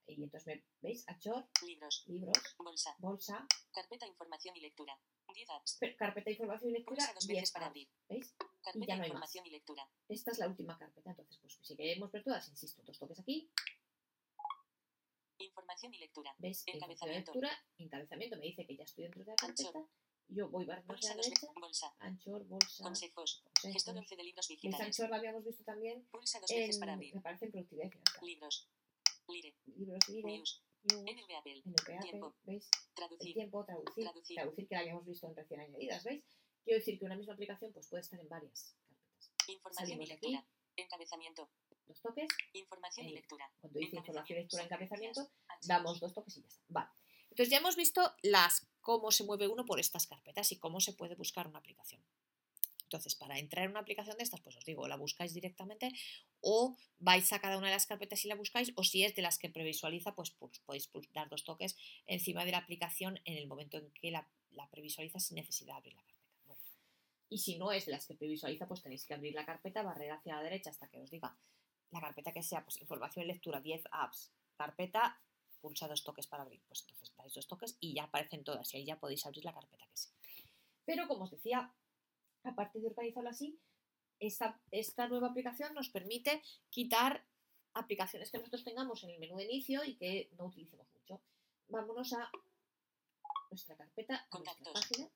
Y 0.07 0.24
entonces 0.24 0.45
me, 0.47 0.63
¿veis? 0.81 1.03
Achor, 1.07 1.47
Libros. 1.65 2.03
libros, 2.07 2.55
Bolsa. 2.59 2.95
bolsa, 3.00 3.47
Carpeta 3.74 4.05
información 4.05 4.55
y 4.55 4.62
lectura. 4.62 4.97
10 5.33 5.50
apps. 5.50 5.77
pe- 5.79 5.95
carpeta 5.95 6.29
información 6.29 6.69
y 6.69 6.74
lectura, 6.74 6.97
Pulsa 6.97 7.13
dos 7.13 7.27
10 7.27 7.38
veces 7.41 7.51
para 7.51 7.65
abrir. 7.67 7.89
¿veis? 8.07 8.35
Carpeta 8.62 8.85
ya 8.88 8.95
no 8.97 9.03
hay 9.03 9.09
información 9.09 9.45
y 9.47 9.50
lectura. 9.50 9.89
Esta 10.07 10.31
es 10.31 10.38
la 10.39 10.47
última 10.47 10.77
carpeta, 10.77 11.09
entonces 11.09 11.38
pues 11.41 11.59
si 11.62 11.75
queremos 11.75 12.12
ver 12.12 12.24
todas, 12.24 12.47
insisto, 12.50 12.83
dos 12.83 12.97
toques 13.00 13.19
aquí, 13.19 13.50
Información 15.39 15.93
y 15.93 15.97
lectura. 16.00 16.33
y 16.39 16.47
Encabezamiento. 16.71 17.31
lectura, 17.33 17.51
encabezamiento, 17.77 18.38
me 18.38 18.45
dice 18.45 18.65
que 18.65 18.77
ya 18.77 18.83
estoy 18.85 19.03
dentro 19.05 19.21
de 19.25 19.31
la 19.31 19.35
carpeta, 19.35 19.85
yo 20.27 20.50
voy 20.50 20.65
hacia 20.65 20.84
Pulsa 20.84 21.15
la 21.15 21.22
derecha. 21.22 21.48
Bolsa. 21.60 21.96
anchor, 22.00 22.44
bolsa, 22.46 22.84
Consejos. 22.84 23.44
consejos. 23.44 23.74
Gestor 23.74 23.98
11 23.98 24.15
de 24.15 24.24
libros 24.24 24.48
digitales. 24.48 24.86
Anchor 24.88 25.10
la 25.10 25.17
habíamos 25.17 25.44
visto 25.46 25.63
también 25.63 26.05
Pulsa 26.12 26.39
dos 26.39 26.50
veces 26.50 26.75
en, 26.75 26.79
para 26.79 26.94
abrir. 26.94 27.15
me 27.15 27.22
parece 27.22 27.46
en 27.46 27.51
productividad 27.51 27.89
y. 28.22 28.25
Libros. 28.25 28.70
Lire. 29.27 29.55
Libros 29.77 30.08
Lire, 30.10 30.38
News. 30.38 30.62
NV 30.86 31.36
Apple. 31.39 31.62
NPAP, 31.65 32.01
Tiempo. 32.01 32.36
¿veis? 32.44 32.70
El 32.72 32.94
Traducir. 32.96 33.34
tiempo, 33.34 33.65
traducir, 33.65 34.03
Traducir. 34.03 34.36
traducir, 34.36 34.67
que 34.67 34.75
la 34.75 34.82
habíamos 34.82 35.05
visto 35.05 35.27
en 35.27 35.36
recién 35.36 35.60
añadidas, 35.62 36.03
¿veis? 36.03 36.24
Quiero 36.63 36.79
decir 36.79 37.00
que 37.00 37.05
una 37.05 37.15
misma 37.15 37.34
aplicación 37.34 37.74
pues 37.74 37.88
puede 37.88 38.01
estar 38.01 38.20
en 38.20 38.29
varias 38.29 38.75
carpetas. 38.89 39.50
Información 39.50 39.88
y 39.88 39.91
Salimos 39.91 40.12
aquí. 40.12 40.32
lectura. 40.32 40.48
Encabezamiento. 40.77 41.50
Dos 41.88 42.01
toques, 42.01 42.27
Información 42.53 43.05
y 43.05 43.10
Ahí. 43.10 43.15
lectura. 43.15 43.51
cuando 43.62 43.79
dice 43.79 43.96
información, 43.96 44.39
lectura, 44.39 44.63
encabezamiento, 44.63 45.29
damos 45.67 46.00
dos 46.00 46.13
toques 46.13 46.38
y 46.38 46.41
ya 46.41 46.48
está. 46.48 46.63
Vale. 46.70 46.89
Entonces 47.29 47.50
ya 47.50 47.58
hemos 47.58 47.75
visto 47.75 48.01
las 48.24 48.67
cómo 48.85 49.09
se 49.09 49.23
mueve 49.23 49.47
uno 49.47 49.65
por 49.65 49.79
estas 49.79 50.05
carpetas 50.05 50.51
y 50.51 50.59
cómo 50.59 50.79
se 50.79 50.93
puede 50.93 51.15
buscar 51.15 51.48
una 51.48 51.57
aplicación. 51.57 52.03
Entonces, 52.83 53.15
para 53.15 53.39
entrar 53.39 53.65
en 53.65 53.71
una 53.71 53.79
aplicación 53.79 54.15
de 54.15 54.24
estas, 54.24 54.41
pues 54.41 54.55
os 54.57 54.63
digo, 54.63 54.87
la 54.87 54.95
buscáis 54.95 55.33
directamente 55.33 55.91
o 56.39 56.77
vais 57.00 57.33
a 57.33 57.39
cada 57.39 57.57
una 57.57 57.65
de 57.65 57.74
las 57.74 57.87
carpetas 57.87 58.24
y 58.24 58.27
la 58.27 58.35
buscáis, 58.35 58.71
o 58.75 58.83
si 58.83 59.03
es 59.03 59.15
de 59.15 59.24
las 59.24 59.39
que 59.39 59.50
previsualiza, 59.50 60.13
pues, 60.13 60.29
pues 60.29 60.59
podéis 60.59 60.87
dar 61.13 61.29
dos 61.29 61.43
toques 61.43 61.75
encima 62.05 62.45
de 62.45 62.51
la 62.51 62.59
aplicación 62.59 63.19
en 63.25 63.37
el 63.37 63.48
momento 63.48 63.79
en 63.79 63.89
que 63.89 64.11
la, 64.11 64.29
previsualiza 64.69 65.19
sin 65.19 65.37
necesidad 65.37 65.74
de 65.74 65.77
abrir 65.77 65.93
la 65.95 66.03
carpeta. 66.03 66.61
Y 67.27 67.39
si 67.39 67.57
no 67.57 67.71
es 67.71 67.87
de 67.87 67.91
las 67.91 68.05
que 68.05 68.13
previsualiza, 68.13 68.67
pues 68.67 68.83
tenéis 68.83 69.03
que 69.05 69.15
abrir 69.15 69.33
la 69.33 69.48
carpeta, 69.48 69.81
barrer 69.81 70.11
hacia 70.11 70.35
la 70.35 70.43
derecha 70.43 70.69
hasta 70.69 70.87
que 70.87 71.00
os 71.00 71.09
diga 71.09 71.35
la 71.89 72.01
carpeta 72.01 72.31
que 72.31 72.43
sea, 72.43 72.63
pues 72.63 72.79
información 72.79 73.25
y 73.25 73.29
lectura, 73.29 73.61
10 73.61 73.85
apps, 73.91 74.31
carpeta, 74.55 75.19
pulsa 75.65 75.87
dos 75.87 76.03
toques 76.03 76.27
para 76.27 76.43
abrir. 76.43 76.61
Pues 76.67 76.81
entonces 76.81 77.09
dais 77.17 77.33
dos 77.33 77.47
toques 77.47 77.77
y 77.79 77.95
ya 77.95 78.03
aparecen 78.03 78.43
todas 78.43 78.71
y 78.71 78.77
ahí 78.77 78.85
ya 78.85 78.99
podéis 78.99 79.25
abrir 79.25 79.43
la 79.43 79.53
carpeta 79.53 79.87
que 79.89 79.97
sea. 79.97 80.13
Pero 80.85 81.07
como 81.07 81.23
os 81.23 81.31
decía, 81.31 81.73
aparte 82.43 82.79
de 82.79 82.87
organizarlo 82.87 83.29
así, 83.31 83.59
esta, 84.19 84.61
esta 84.69 85.07
nueva 85.07 85.29
aplicación 85.29 85.73
nos 85.73 85.89
permite 85.89 86.43
quitar 86.69 87.25
aplicaciones 87.73 88.29
que 88.29 88.37
nosotros 88.37 88.63
tengamos 88.63 89.03
en 89.03 89.09
el 89.09 89.19
menú 89.19 89.37
de 89.37 89.45
inicio 89.45 89.83
y 89.83 89.95
que 89.95 90.29
no 90.37 90.45
utilicemos 90.45 90.87
mucho. 90.93 91.19
Vámonos 91.67 92.13
a 92.13 92.29
nuestra 93.49 93.75
carpeta, 93.75 94.27
a 94.29 94.37
nuestra 94.37 94.53
Contactos. 94.53 94.73
página, 94.73 95.09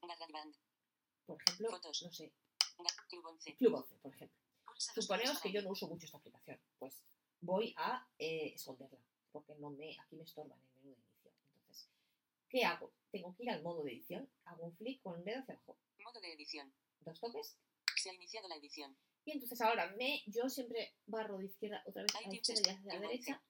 por 1.27 1.38
ejemplo, 1.41 1.69
Fotos. 1.69 2.01
no 2.03 2.12
sé, 2.12 2.33
Club 3.09 3.25
11. 3.25 3.55
Club 3.55 3.75
11, 3.75 3.95
por 3.97 4.13
ejemplo. 4.15 4.38
Suponeos 4.77 5.39
que 5.41 5.51
yo 5.51 5.62
no 5.62 5.69
uso 5.69 5.88
mucho 5.88 6.05
esta 6.05 6.17
aplicación. 6.17 6.59
Pues 6.79 7.03
voy 7.41 7.73
a 7.77 8.07
eh, 8.17 8.53
esconderla, 8.55 8.99
porque 9.32 9.54
no 9.56 9.70
me, 9.72 9.98
aquí 10.00 10.15
me 10.15 10.24
estorba 10.24 10.56
en 10.56 10.62
el 10.62 10.70
menú 10.76 10.96
de 10.96 11.02
inicio. 11.02 11.32
Entonces, 11.56 11.89
¿qué 12.50 12.63
hago? 12.65 12.92
Tengo 13.12 13.36
que 13.36 13.44
ir 13.44 13.50
al 13.52 13.62
modo 13.63 13.84
de 13.84 13.92
edición, 13.94 14.30
hago 14.46 14.65
un 14.65 14.76
flick 14.78 15.02
con 15.02 15.20
un 15.20 15.26
dedo 15.26 15.39
hacia 15.42 15.54
abajo, 15.56 15.78
Modo 16.04 16.20
de 16.22 16.34
edición. 16.34 16.74
dos 17.02 17.20
toques, 17.20 17.58
Se 17.96 18.10
ha 18.10 18.13
iniciado 18.13 18.48
la 18.48 18.56
edición. 18.56 18.98
y 19.26 19.32
entonces 19.32 19.60
ahora 19.62 19.88
me, 19.98 20.24
yo 20.28 20.48
siempre 20.50 20.96
barro 21.06 21.38
de 21.38 21.46
izquierda 21.46 21.84
otra 21.86 22.04
vez 22.04 22.15
a 22.15 22.22
la 22.22 22.28
iTunes 22.28 22.50
izquierda 22.50 22.72
y 22.72 22.76
hacia 22.76 22.86
la 22.86 23.00
Club 23.00 23.10
11. 23.12 23.24
derecha 23.26 23.44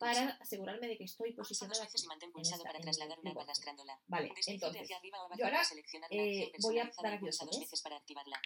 para 0.00 0.30
asegurarme 0.40 0.88
de 0.88 0.96
que 0.98 1.04
estoy 1.04 1.32
posicionada 1.34 1.84
veces 1.84 2.06
en 2.22 2.32
pulsado 2.32 2.56
esta- 2.62 2.68
para 2.68 2.78
en 2.78 2.82
el 2.82 2.84
trasladar 2.96 3.18
una 3.18 3.30
Club 3.30 3.36
web 3.36 3.42
11. 3.42 3.50
arrastrándola. 3.50 4.00
Vale, 4.06 4.28
Deslice 4.28 4.50
entonces, 4.52 4.88
yo 4.88 5.44
ahora, 5.44 5.62
eh, 6.10 6.52
voy 6.60 6.78
a 6.78 6.90
dar 7.02 7.12
aquí 7.14 7.26
dos 7.26 7.36
dos 7.38 7.46
toques. 7.50 7.60
veces 7.60 7.82
para 7.82 7.96
activarla. 7.96 8.40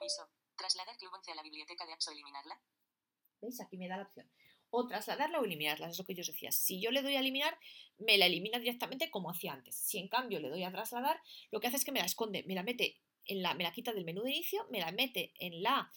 Aviso. 0.00 0.28
Trasladar 0.56 0.96
Club 0.96 1.12
11 1.14 1.32
a 1.32 1.34
la 1.34 1.42
biblioteca 1.42 1.84
de 1.86 1.92
apps 1.92 2.08
o 2.08 2.12
eliminarla. 2.12 2.60
¿Veis? 3.40 3.60
Aquí 3.60 3.76
me 3.76 3.88
da 3.88 3.98
la 3.98 4.02
opción. 4.04 4.28
O 4.70 4.86
trasladarla 4.86 5.40
o 5.40 5.44
eliminarla, 5.44 5.88
es 5.88 5.98
lo 5.98 6.04
que 6.04 6.14
yo 6.14 6.20
os 6.20 6.26
decía. 6.26 6.52
Si 6.52 6.80
yo 6.80 6.90
le 6.90 7.02
doy 7.02 7.16
a 7.16 7.20
eliminar, 7.20 7.58
me 7.98 8.18
la 8.18 8.26
elimina 8.26 8.58
directamente 8.58 9.10
como 9.10 9.30
hacía 9.30 9.52
antes. 9.52 9.74
Si 9.74 9.98
en 9.98 10.08
cambio 10.08 10.40
le 10.40 10.50
doy 10.50 10.64
a 10.64 10.70
trasladar, 10.70 11.20
lo 11.50 11.60
que 11.60 11.68
hace 11.68 11.76
es 11.76 11.84
que 11.84 11.92
me 11.92 12.00
la 12.00 12.06
esconde, 12.06 12.44
me 12.44 12.54
la 12.54 12.62
mete 12.62 13.00
en 13.24 13.42
la, 13.42 13.54
me 13.54 13.64
la 13.64 13.72
quita 13.72 13.92
del 13.92 14.04
menú 14.04 14.22
de 14.22 14.30
inicio, 14.30 14.66
me 14.70 14.80
la 14.80 14.90
mete 14.90 15.32
en 15.38 15.62
la 15.62 15.90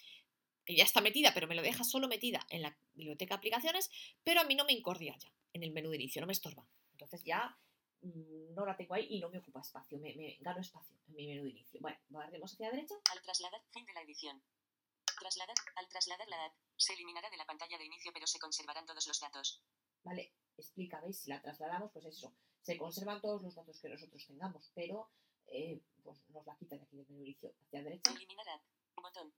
que 0.66 0.76
ya 0.76 0.84
está 0.84 1.02
metida, 1.02 1.34
pero 1.34 1.48
me 1.48 1.56
lo 1.56 1.62
deja 1.62 1.84
solo 1.84 2.08
metida 2.08 2.46
en 2.50 2.62
la 2.62 2.78
biblioteca 2.94 3.36
de 3.36 3.40
aplicaciones, 3.40 3.90
pero 4.24 4.42
a 4.42 4.44
mí 4.44 4.56
no 4.56 4.66
me 4.66 4.74
incordia 4.74 5.16
ya 5.18 5.32
en 5.54 5.64
el 5.64 5.72
menú 5.72 5.90
de 5.90 5.96
inicio, 5.98 6.22
no 6.22 6.28
me 6.28 6.34
estorba. 6.34 6.66
Entonces 6.94 7.24
ya 7.24 7.58
mm, 8.02 8.54
no 8.54 8.66
la 8.66 8.76
tengo 8.76 8.94
ahí 8.94 9.08
y 9.10 9.20
no 9.20 9.30
me 9.30 9.40
ocupa 9.40 9.62
espacio, 9.62 9.98
me, 9.98 10.14
me 10.16 10.38
gano 10.40 10.62
espacio 10.62 10.96
en 11.08 11.16
mi 11.16 11.28
menú 11.28 11.44
de 11.44 11.50
inicio. 11.50 11.80
Bueno, 11.82 11.98
barremos 12.10 12.54
hacia 12.54 12.68
la 12.68 12.76
derecha. 12.76 12.96
Al 13.12 13.22
trasladar, 13.22 13.62
fin 13.72 13.86
de 13.86 13.94
la 13.94 14.02
edición. 14.02 14.42
Trasladar, 15.22 15.56
al 15.76 15.88
trasladar 15.88 16.28
la 16.30 16.46
app, 16.46 16.56
se 16.78 16.94
eliminará 16.94 17.30
de 17.30 17.38
la 17.38 17.46
pantalla 17.46 17.78
de 17.78 17.86
inicio 17.86 18.12
pero 18.12 18.26
se 18.26 18.40
conservarán 18.40 18.88
todos 18.88 19.06
los 19.06 19.20
datos. 19.20 19.62
¿vale? 20.04 20.34
Explica, 20.58 21.00
¿veis? 21.00 21.20
Si 21.20 21.30
la 21.30 21.40
trasladamos, 21.40 21.92
pues 21.92 22.06
es 22.06 22.18
eso. 22.18 22.34
Se 22.64 22.76
conservan 22.76 23.22
todos 23.22 23.44
los 23.44 23.54
datos 23.54 23.80
que 23.80 23.90
nosotros 23.90 24.26
tengamos, 24.26 24.72
pero 24.74 25.12
eh, 25.46 25.80
pues 26.04 26.18
nos 26.30 26.44
la 26.46 26.56
quita 26.58 26.76
de 26.76 26.82
aquí 26.84 26.98
del 26.98 27.06
menú 27.08 27.22
inicio 27.22 27.54
hacia 27.62 27.80
la 27.80 27.84
derecha 27.86 28.12
Eliminar 28.14 28.50
app, 28.50 28.64
botón. 28.96 29.32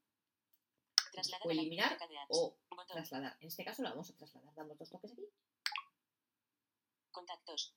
Trasladar 1.12 1.46
o 1.46 1.50
eliminar 1.50 1.98
o 2.28 2.56
botón. 2.70 2.86
trasladar. 2.96 3.36
En 3.40 3.48
este 3.48 3.62
caso 3.64 3.82
la 3.82 3.90
vamos 3.90 4.08
a 4.08 4.16
trasladar. 4.16 4.54
Damos 4.54 4.78
dos 4.78 4.90
toques 4.90 5.12
aquí 5.12 5.28
Contactos. 7.10 7.74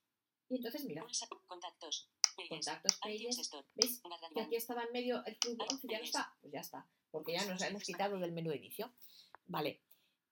y 0.50 0.56
entonces 0.56 0.86
mira, 0.86 1.02
Pulsa, 1.04 1.28
contactos. 1.46 2.10
Pages. 2.38 2.50
contactos, 2.50 2.98
pages. 3.00 3.52
¿Veis? 3.76 4.02
Que 4.34 4.42
aquí 4.42 4.56
estaba 4.56 4.84
en 4.84 4.92
medio 4.94 5.26
el 5.26 5.38
club 5.40 5.58
Ay, 5.60 5.68
11 5.72 5.88
ya 5.90 5.98
no 5.98 6.04
está. 6.06 6.38
Pues 6.42 6.54
ya 6.54 6.60
está, 6.62 6.88
porque 7.12 7.34
ya 7.34 7.46
nos 7.46 7.62
hemos 7.62 7.84
quitado 7.84 8.20
del 8.20 8.32
menú 8.32 8.50
de 8.50 8.58
inicio. 8.58 8.94
Vale. 9.46 9.82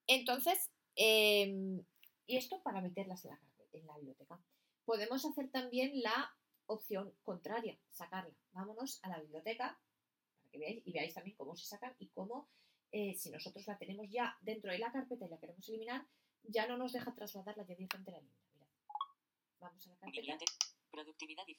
Entonces, 0.07 0.71
em, 0.95 1.83
y 2.27 2.37
esto 2.37 2.61
para 2.61 2.81
meterlas 2.81 3.25
en 3.25 3.31
la, 3.31 3.39
en 3.73 3.87
la 3.87 3.97
biblioteca. 3.97 4.39
Podemos 4.85 5.25
hacer 5.25 5.49
también 5.49 6.01
la 6.01 6.35
opción 6.67 7.13
contraria, 7.23 7.77
sacarla. 7.91 8.33
Vámonos 8.51 8.99
a 9.03 9.09
la 9.09 9.19
biblioteca 9.19 9.79
para 10.35 10.49
que 10.51 10.59
veáis 10.59 10.81
y 10.85 10.91
veáis 10.91 11.13
también 11.13 11.35
cómo 11.37 11.55
se 11.55 11.65
sacan 11.65 11.95
y 11.99 12.09
cómo, 12.09 12.49
eh, 12.91 13.15
si 13.15 13.29
nosotros 13.29 13.65
la 13.67 13.77
tenemos 13.77 14.07
ya 14.09 14.37
dentro 14.41 14.71
de 14.71 14.79
la 14.79 14.91
carpeta 14.91 15.25
y 15.25 15.29
la 15.29 15.39
queremos 15.39 15.67
eliminar, 15.69 16.05
ya 16.43 16.67
no 16.67 16.77
nos 16.77 16.93
deja 16.93 17.13
trasladarla 17.13 17.63
ya 17.63 17.75
directamente 17.75 18.11
a 18.11 18.13
la 18.13 18.19
elimina. 18.19 18.45
Mirad. 18.53 18.67
Vamos 19.59 19.87
a 19.87 19.89
la 19.89 19.97
carpeta. 19.97 20.45
Productividad 20.91 21.43
y. 21.47 21.57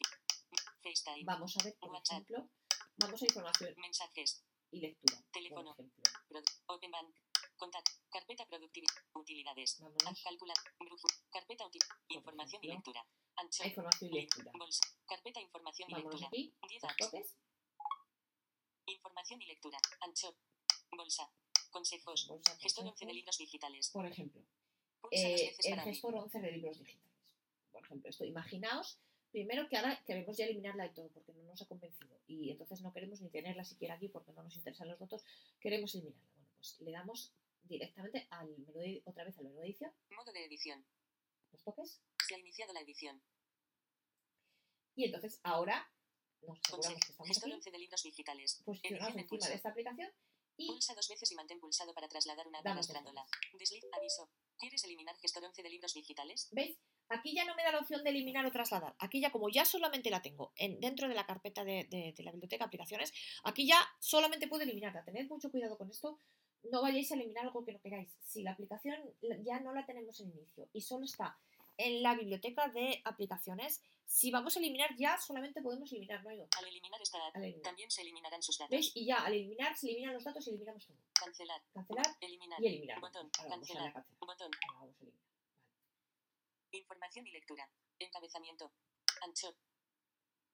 Vamos 1.25 1.57
a 1.57 1.65
ver, 1.65 1.75
por 1.81 1.91
ejemplo, 1.97 2.49
vamos 2.99 3.21
a 3.21 3.25
información. 3.25 3.75
Mensajes. 3.77 4.46
Y 4.71 4.81
lectura. 4.81 5.23
Teléfono. 5.33 5.77
Open 6.67 6.91
Bank. 6.91 7.15
Contact. 7.57 7.89
Carpeta 8.11 8.47
productividad. 8.47 8.95
Utilidades. 9.15 9.81
Calcular. 10.23 10.57
Grupo. 10.79 11.09
Carpeta 11.31 11.67
util. 11.67 11.83
Información 12.09 12.63
y 12.65 12.69
lectura. 12.69 13.07
Ancho. 13.37 13.65
información 13.65 14.11
y 14.13 14.15
lectura. 14.15 14.51
Bolsa. 14.59 14.83
Carpeta 15.07 15.41
información 15.41 15.91
y 15.91 15.93
Vámonos 15.95 16.21
lectura. 16.21 16.29
aquí, 16.29 16.55
10 16.69 16.83
dos 16.83 16.91
apps. 16.91 17.11
toques, 17.11 17.37
Información 18.87 19.43
y 19.43 19.47
lectura. 19.47 19.79
Ancho. 20.01 20.37
Bolsa. 20.91 21.31
Consejos. 21.71 22.27
bolsa, 22.29 22.57
Gestor 22.59 22.87
11 22.87 23.07
de 23.07 23.13
libros 23.15 23.37
digitales. 23.39 23.91
Por 23.91 24.07
ejemplo, 24.07 24.43
eh, 25.11 25.55
el 25.65 25.81
gestor 25.81 26.15
11 26.15 26.41
de 26.41 26.53
libros 26.53 26.79
digitales. 26.79 27.13
Por 27.71 27.85
ejemplo, 27.85 28.09
esto, 28.09 28.25
imaginaos, 28.25 28.99
primero 29.31 29.69
que 29.69 29.77
ahora 29.77 30.03
queremos 30.07 30.37
ya 30.37 30.45
eliminarla 30.47 30.85
de 30.85 30.91
todo 30.95 31.09
porque 31.11 31.33
no 31.33 31.43
nos 31.45 31.61
ha 31.62 31.67
convencido 31.67 32.19
y 32.27 32.51
entonces 32.51 32.81
no 32.81 32.93
queremos 32.93 33.21
ni 33.21 33.31
tenerla 33.31 33.65
siquiera 33.65 33.95
aquí 33.95 34.09
porque 34.09 34.33
no 34.33 34.43
nos 34.43 34.57
interesan 34.57 34.89
los 34.89 34.99
datos, 34.99 35.25
queremos 35.61 35.95
eliminarla. 35.95 36.29
Bueno, 36.35 36.51
pues 36.57 36.81
le 36.81 36.91
damos 36.93 37.35
directamente 37.65 38.27
al 38.31 38.49
menú 38.49 38.73
de- 38.73 39.03
otra 39.05 39.25
vez 39.25 39.37
al 39.39 39.45
menú 39.45 39.59
de 39.61 39.67
edición, 39.67 39.93
Modo 40.11 40.33
de 40.33 40.45
edición. 40.45 40.85
los 41.53 41.62
toques, 41.65 42.01
Se 42.29 42.35
ha 42.35 42.39
iniciado 42.39 42.73
la 42.73 42.81
edición. 42.81 43.21
y 44.95 45.05
entonces 45.05 45.41
ahora 45.43 45.91
nos 46.43 46.59
aseguramos 46.61 47.01
que 47.05 47.12
estamos 47.12 47.29
Gestor 47.29 47.49
aquí, 47.49 47.55
11 47.57 47.71
de 47.71 47.79
libros 47.79 48.03
digitales. 48.03 48.62
posicionamos 48.65 49.09
Edición 49.15 49.19
en 49.19 49.25
encima 49.35 49.49
de 49.49 49.55
esta 49.55 49.69
aplicación 49.71 50.11
y 50.59 50.69
Pulsa 50.69 50.95
dos 50.95 51.09
veces 51.09 51.31
y 51.33 51.35
mantén 51.35 51.61
pulsado 51.61 51.93
para 51.93 52.09
trasladar 52.09 52.47
una 52.49 52.61
arrastrándola. 52.61 53.27
Desliz. 53.59 53.85
Aviso. 53.93 54.31
¿Quieres 54.59 54.83
eliminar 54.85 55.15
gestor 55.19 55.45
11 55.45 55.62
de 55.62 55.69
libros 55.69 55.93
digitales? 55.93 56.49
¿Veis? 56.53 56.79
Aquí 57.09 57.35
ya 57.35 57.45
no 57.45 57.55
me 57.55 57.62
da 57.62 57.73
la 57.73 57.79
opción 57.79 58.03
de 58.03 58.11
eliminar 58.11 58.45
o 58.47 58.51
trasladar. 58.51 58.95
Aquí 58.99 59.21
ya 59.21 59.31
como 59.31 59.49
ya 59.49 59.64
solamente 59.64 60.11
la 60.11 60.23
tengo 60.23 60.53
en, 60.57 60.81
dentro 60.81 61.09
de 61.09 61.14
la 61.14 61.25
carpeta 61.27 61.64
de, 61.64 61.85
de- 61.85 62.12
de 62.16 62.23
la 62.23 62.33
biblioteca 62.33 62.64
aplicaciones, 62.64 63.12
aquí 63.45 63.66
ya 63.66 63.79
solamente 64.01 64.49
puedo 64.49 64.62
eliminarla. 64.64 65.05
Tened 65.05 65.29
mucho 65.29 65.51
cuidado 65.51 65.77
con 65.79 65.90
esto. 65.90 66.19
No 66.71 66.83
vayáis 66.83 67.12
a 67.12 67.14
eliminar 67.14 67.45
algo 67.45 67.64
que 67.64 67.73
no 67.73 67.81
queráis. 67.81 68.11
Si 68.27 68.42
la 68.42 68.53
aplicación 68.53 68.99
ya 69.45 69.61
no 69.61 69.73
la 69.73 69.87
tenemos 69.87 70.19
en 70.21 70.31
inicio 70.31 70.69
y 70.73 70.81
solo 70.81 71.05
está 71.05 71.38
en 71.79 72.03
la 72.03 72.14
biblioteca 72.14 72.69
de 72.69 73.03
aplicaciones, 73.05 73.83
si 74.05 74.31
vamos 74.31 74.57
a 74.57 74.61
eliminar 74.61 74.90
ya 74.97 75.16
solamente 75.19 75.61
podemos 75.62 75.92
eliminar, 75.92 76.25
no 76.25 76.31
hay. 76.31 76.40
Al 76.40 76.64
eliminar 76.66 77.01
esta 77.03 77.19
eliminar. 77.35 77.62
también 77.62 77.90
se 77.90 78.03
eliminarán 78.03 78.42
sus 78.42 78.59
datos. 78.59 78.71
¿Veis? 78.71 78.90
Y 78.97 79.05
ya 79.07 79.16
al 79.19 79.35
eliminar 79.35 79.77
se 79.77 79.87
eliminan 79.88 80.14
los 80.14 80.25
datos 80.25 80.45
y 80.47 80.51
eliminamos 80.51 80.87
todo. 80.87 80.97
Cancelar. 81.12 81.61
Cancelar 81.73 82.07
Eliminar. 82.21 82.61
y 82.62 82.66
eliminar. 82.66 83.01
Botón. 83.01 83.31
Ahora 83.38 83.51
vamos 83.51 83.71
a 83.71 83.75
darle 83.75 83.88
a 83.88 83.92
Cancelar. 83.92 83.92
cancelar. 83.92 84.27
Botón. 84.27 84.51
Ahora 84.69 84.81
vamos 84.81 84.97
a 84.97 85.03
eliminar. 85.03 85.26
Información 86.77 87.27
y 87.27 87.31
lectura. 87.33 87.69
Encabezamiento. 87.99 88.73
Ancho. 89.23 89.57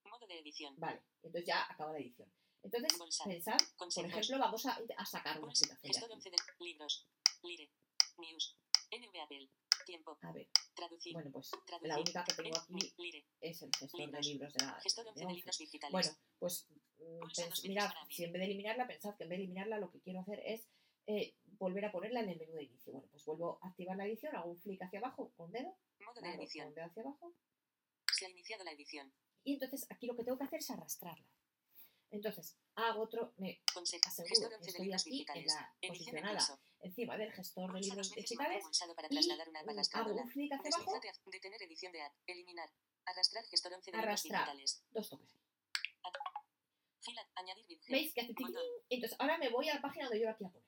Modo 0.05 0.27
de 0.27 0.39
edición. 0.39 0.73
Vale, 0.77 1.01
entonces 1.21 1.45
ya 1.47 1.63
acaba 1.69 1.93
la 1.93 1.99
edición. 1.99 2.31
Entonces, 2.61 2.97
Bolsa. 2.97 3.23
pensad, 3.25 3.57
por 3.77 4.05
ejemplo, 4.05 4.39
vamos 4.39 4.65
a, 4.65 4.79
a 4.97 5.05
sacar 5.05 5.39
una. 5.39 5.47
11 5.49 6.29
de 6.29 6.37
libros. 6.59 7.07
Lire. 7.43 7.69
News. 8.17 8.57
NV 8.91 9.21
Apple. 9.21 9.49
Tiempo. 9.85 10.17
A 10.21 10.31
ver, 10.31 10.47
Traducir. 10.75 11.13
bueno, 11.13 11.29
pues 11.31 11.51
Traducir. 11.65 11.87
la 11.89 11.99
única 11.99 12.23
que 12.23 12.33
tengo 12.35 12.55
En- 12.55 12.75
aquí 12.77 12.93
Lire. 12.97 13.25
es 13.41 13.61
el 13.63 13.69
gestor 13.77 14.11
de 14.11 14.19
Libros. 14.21 14.53
de 14.53 14.65
la 14.65 14.79
Gestor 14.79 15.03
de 15.03 15.09
11 15.09 15.19
de 15.19 15.25
11. 15.25 15.35
libros 15.35 15.57
digitales. 15.57 15.91
Bueno, 15.91 16.11
pues 16.39 16.67
mm, 16.99 17.67
mirad, 17.67 17.89
si 18.09 18.23
en 18.23 18.31
vez 18.31 18.39
de 18.39 18.45
eliminarla, 18.45 18.87
pensad 18.87 19.15
que 19.17 19.23
en 19.23 19.29
vez 19.29 19.39
de 19.39 19.43
eliminarla 19.43 19.77
lo 19.79 19.91
que 19.91 19.99
quiero 19.99 20.21
hacer 20.21 20.41
es 20.45 20.69
eh, 21.07 21.35
volver 21.57 21.83
a 21.85 21.91
ponerla 21.91 22.21
en 22.21 22.29
el 22.29 22.37
menú 22.39 22.53
de 22.53 22.63
inicio. 22.63 22.93
Bueno, 22.93 23.07
pues 23.11 23.25
vuelvo 23.25 23.59
a 23.61 23.67
activar 23.67 23.97
la 23.97 24.05
edición, 24.05 24.33
hago 24.37 24.51
un 24.51 24.57
flick 24.61 24.81
hacia 24.83 24.99
abajo 24.99 25.33
con 25.35 25.51
dedo, 25.51 25.75
Modo 26.21 26.31
de 26.31 26.35
edición. 26.43 26.73
hacia 26.77 27.01
abajo, 27.03 27.33
Se 28.11 28.25
ha 28.25 28.29
iniciado 28.29 28.63
la 28.63 28.71
edición. 28.71 29.13
y 29.43 29.53
entonces 29.55 29.85
aquí 29.89 30.05
lo 30.07 30.15
que 30.15 30.23
tengo 30.23 30.37
que 30.37 30.45
hacer 30.45 30.59
es 30.59 30.69
arrastrarla. 30.71 31.25
Entonces, 32.11 32.55
hago 32.75 33.01
otro, 33.01 33.33
me 33.37 33.61
Consejo. 33.73 34.03
aseguro 34.07 34.29
Gestor 34.29 34.49
que 34.49 34.55
11 34.57 34.65
de 34.65 34.69
estoy 34.71 34.85
libros 34.85 35.01
aquí 35.01 35.25
en 35.39 35.45
la 35.47 35.75
posicionada 35.87 36.59
encima 36.81 37.17
del 37.17 37.31
gestor 37.31 37.73
de 37.73 37.79
libros 37.79 38.11
digitales 38.13 38.63
para 38.95 39.07
y 39.07 39.09
trasladar 39.15 39.49
una 39.49 39.63
barra 39.63 39.81
hago 39.93 40.13
un 40.21 40.29
flick 40.29 40.53
hacia 40.53 40.75
abajo, 40.75 40.99
detener 41.31 41.63
edición 41.63 41.91
de. 41.91 42.01
Eliminar. 42.27 42.69
Arrastrar 43.05 43.43
gestor 43.45 43.73
11 43.73 43.91
de 43.91 43.97
Arrastrar. 43.97 44.47
libros 44.47 44.59
digitales. 44.59 44.85
dos 44.91 45.09
toques. 45.09 45.35
Fila. 47.01 47.27
Añadir. 47.35 47.79
¿Veis 47.89 48.13
que 48.13 48.21
hace? 48.21 48.33
Entonces 48.89 49.19
ahora 49.19 49.37
me 49.39 49.49
voy 49.49 49.67
a 49.69 49.75
la 49.75 49.81
página 49.81 50.05
donde 50.05 50.19
yo 50.21 50.25
la 50.27 50.37
quiero 50.37 50.53
poner. 50.53 50.67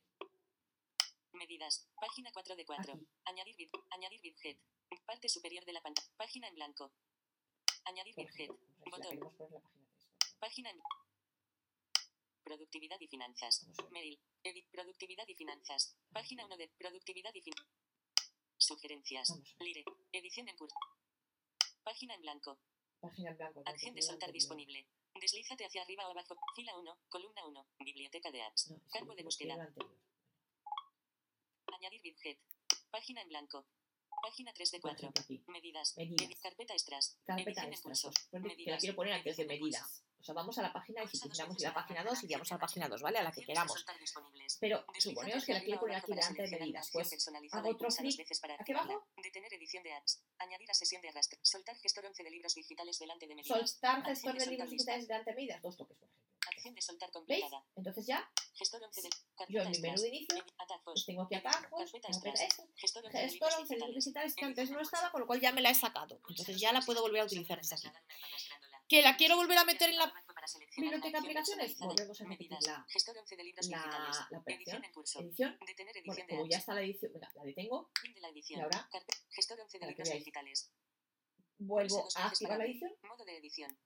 Medidas. 1.33 1.87
Página 2.01 2.31
4 2.33 2.55
de 2.55 2.65
4. 2.65 2.93
Aquí. 2.93 3.07
Añadir. 3.25 3.69
Añadir 3.91 4.19
widget. 4.23 4.57
Parte 5.05 5.29
superior 5.29 5.65
de 5.65 5.73
la 5.73 5.81
pantalla. 5.81 6.07
Página 6.17 6.47
en 6.47 6.55
blanco. 6.55 6.91
Añadir 7.85 8.15
widget. 8.17 8.47
pues 8.47 8.91
Botón. 8.91 9.19
página 9.19 9.37
3. 9.37 10.39
Página 10.39 10.69
en... 10.71 10.79
Productividad 12.43 12.97
y 12.99 13.07
finanzas. 13.07 13.65
Mail. 13.91 14.19
Edit. 14.43 14.69
Productividad 14.71 15.27
y 15.27 15.35
finanzas. 15.35 15.95
Página 16.11 16.45
1 16.45 16.57
de 16.57 16.69
Productividad 16.77 17.33
y 17.33 17.41
finanzas. 17.41 17.73
Sugerencias. 18.57 19.29
Vamos 19.29 19.53
a 19.53 19.57
ver. 19.57 19.67
Lire. 19.67 19.85
Edición 20.11 20.47
en 20.49 20.57
curso. 20.57 20.75
Página 21.83 22.15
en 22.15 22.21
blanco. 22.21 22.59
Página 22.99 23.31
en 23.31 23.37
blanco. 23.37 23.63
Acción 23.65 23.95
de 23.95 24.01
soltar 24.01 24.31
disponible. 24.31 24.87
Deslízate 25.19 25.65
hacia 25.65 25.81
arriba 25.81 26.07
o 26.07 26.11
abajo. 26.11 26.35
Fila 26.55 26.77
1. 26.77 26.97
Columna 27.09 27.45
1. 27.45 27.67
Biblioteca 27.79 28.31
de 28.31 28.41
apps. 28.41 28.73
Campo 28.91 29.15
de 29.15 29.23
búsqueda. 29.23 29.55
Añadir 31.73 32.01
widget. 32.03 32.39
Página 32.89 33.21
en 33.21 33.29
blanco. 33.29 33.65
Página 34.25 34.51
3 34.53 34.71
de 34.71 34.79
Por 34.79 34.91
4. 34.91 35.07
ejemplo, 35.07 35.23
aquí. 35.23 35.43
Medidas. 35.51 35.93
Carpeta 36.41 36.73
extras. 36.73 37.15
Carpeta 37.25 37.61
Edición 37.61 37.73
extras. 37.73 38.01
Pues, 38.31 38.43
que 38.57 38.71
la 38.71 38.77
quiero 38.77 38.95
poner 38.95 39.13
antes 39.13 39.37
de 39.37 39.45
medidas. 39.45 40.03
O 40.19 40.23
sea, 40.25 40.33
vamos 40.33 40.57
a 40.57 40.63
la 40.63 40.73
página 40.73 41.03
y 41.03 41.07
si 41.07 41.19
quisiéramos 41.19 41.61
ir 41.61 41.67
a 41.67 41.69
la 41.69 41.75
página 41.75 42.03
activar 42.03 42.03
2, 42.03 42.23
iríamos 42.23 42.51
a 42.51 42.55
la 42.55 42.59
página 42.59 42.89
2, 42.89 43.01
¿vale? 43.03 43.19
A 43.19 43.23
la 43.23 43.31
que 43.31 43.43
queramos. 43.43 43.85
Pero 44.59 44.83
suponeos 44.97 45.45
que 45.45 45.53
la 45.53 45.61
quiero 45.61 45.79
poner 45.79 45.97
aquí 45.97 46.11
delante 46.11 46.41
de 46.41 46.59
medidas. 46.59 46.89
Pues 46.91 47.27
hago 47.51 47.69
otro 47.69 47.89
clic 47.89 48.27
activarla. 48.59 48.93
abajo. 48.93 49.07
Detener 49.21 49.53
edición 49.53 49.83
de 49.83 49.93
apps. 49.93 50.23
Añadir 50.39 50.71
a 50.71 50.73
sesión 50.73 51.03
de 51.03 51.09
arrastre. 51.09 51.37
Soltar 51.43 51.75
gestor 51.77 52.07
11 52.07 52.23
de 52.23 52.31
libros 52.31 52.55
digitales 52.55 52.97
delante 52.97 53.27
de 53.27 53.35
medidas. 53.35 53.59
soltar 53.59 54.03
gestor 54.05 54.35
de 54.39 54.47
libros 54.47 54.71
digitales 54.71 55.07
delante 55.07 55.29
de 55.29 55.35
medidas. 55.35 55.61
Dos 55.61 55.77
toques, 55.77 55.97
por 55.99 56.09
ejemplo. 56.09 56.24
Acción 56.65 56.75
de 56.75 56.81
soltar 56.81 57.09
¿Veis? 57.09 57.13
completada. 57.13 57.63
Entonces 57.75 58.07
ya 58.07 58.31
Gestor 58.55 58.83
11 58.83 59.01
de 59.01 59.09
yo 59.49 59.61
en 59.61 59.71
mi 59.71 59.79
menú 59.79 60.01
de 60.01 60.07
inicio 60.07 60.43
pues 60.83 61.05
tengo 61.05 61.21
aquí 61.21 61.35
atajos, 61.35 61.69
Carpeta 61.69 62.07
extra, 62.07 62.65
Gestor 62.75 63.05
11 63.05 63.17
de 63.17 63.27
libros 63.27 63.55
11 63.59 63.73
de 63.75 63.79
libros 63.85 64.05
digitales. 64.05 64.35
que 64.35 64.45
antes 64.45 64.69
no 64.71 64.81
estaba, 64.81 65.11
con 65.11 65.21
lo 65.21 65.27
cual 65.27 65.39
ya 65.39 65.51
me 65.51 65.61
la 65.61 65.69
he 65.69 65.75
sacado. 65.75 66.19
Entonces 66.27 66.59
ya 66.59 66.73
la 66.73 66.81
puedo 66.81 67.01
volver 67.01 67.21
a 67.21 67.25
utilizar 67.25 67.59
desde 67.59 67.75
aquí. 67.75 67.87
Que 68.87 69.01
la 69.03 69.15
quiero 69.15 69.35
volver 69.35 69.57
a 69.59 69.65
meter 69.65 69.89
en 69.89 69.97
la 69.97 70.11
biblioteca 70.77 71.19
aplicaciones, 71.19 71.77
volvemos 71.77 72.21
a 72.21 72.25
Medidas. 72.25 72.65
la, 72.65 72.85
Gestor 72.89 73.17
11 73.17 73.35
de 73.35 73.43
libros 73.43 73.67
la, 73.67 73.77
digitales. 73.77 74.17
la 74.31 74.43
Edición 74.55 74.85
en 74.85 74.91
curso. 74.91 75.19
edición. 75.21 75.59
Detener 75.65 75.95
Bueno, 76.05 76.13
edición 76.13 76.27
de 76.27 76.35
como 76.35 76.49
ya 76.49 76.57
está 76.57 76.73
la 76.73 76.81
edición, 76.81 77.13
venga, 77.13 77.31
la 77.35 77.43
detengo, 77.43 77.91
de 78.13 78.21
la 78.21 78.29
edición. 78.29 78.59
Y 78.59 78.63
ahora, 78.63 78.89
Gestor 79.29 79.59
11 79.59 79.79
de 79.79 79.87
libros 79.87 80.09
digitales. 80.09 80.71
vuelvo 81.59 82.07
a 82.15 82.27
activar 82.27 82.57
la 82.57 82.65
edición 82.65 82.91
Modo 83.03 83.23
de 83.25 83.37
edición. 83.37 83.77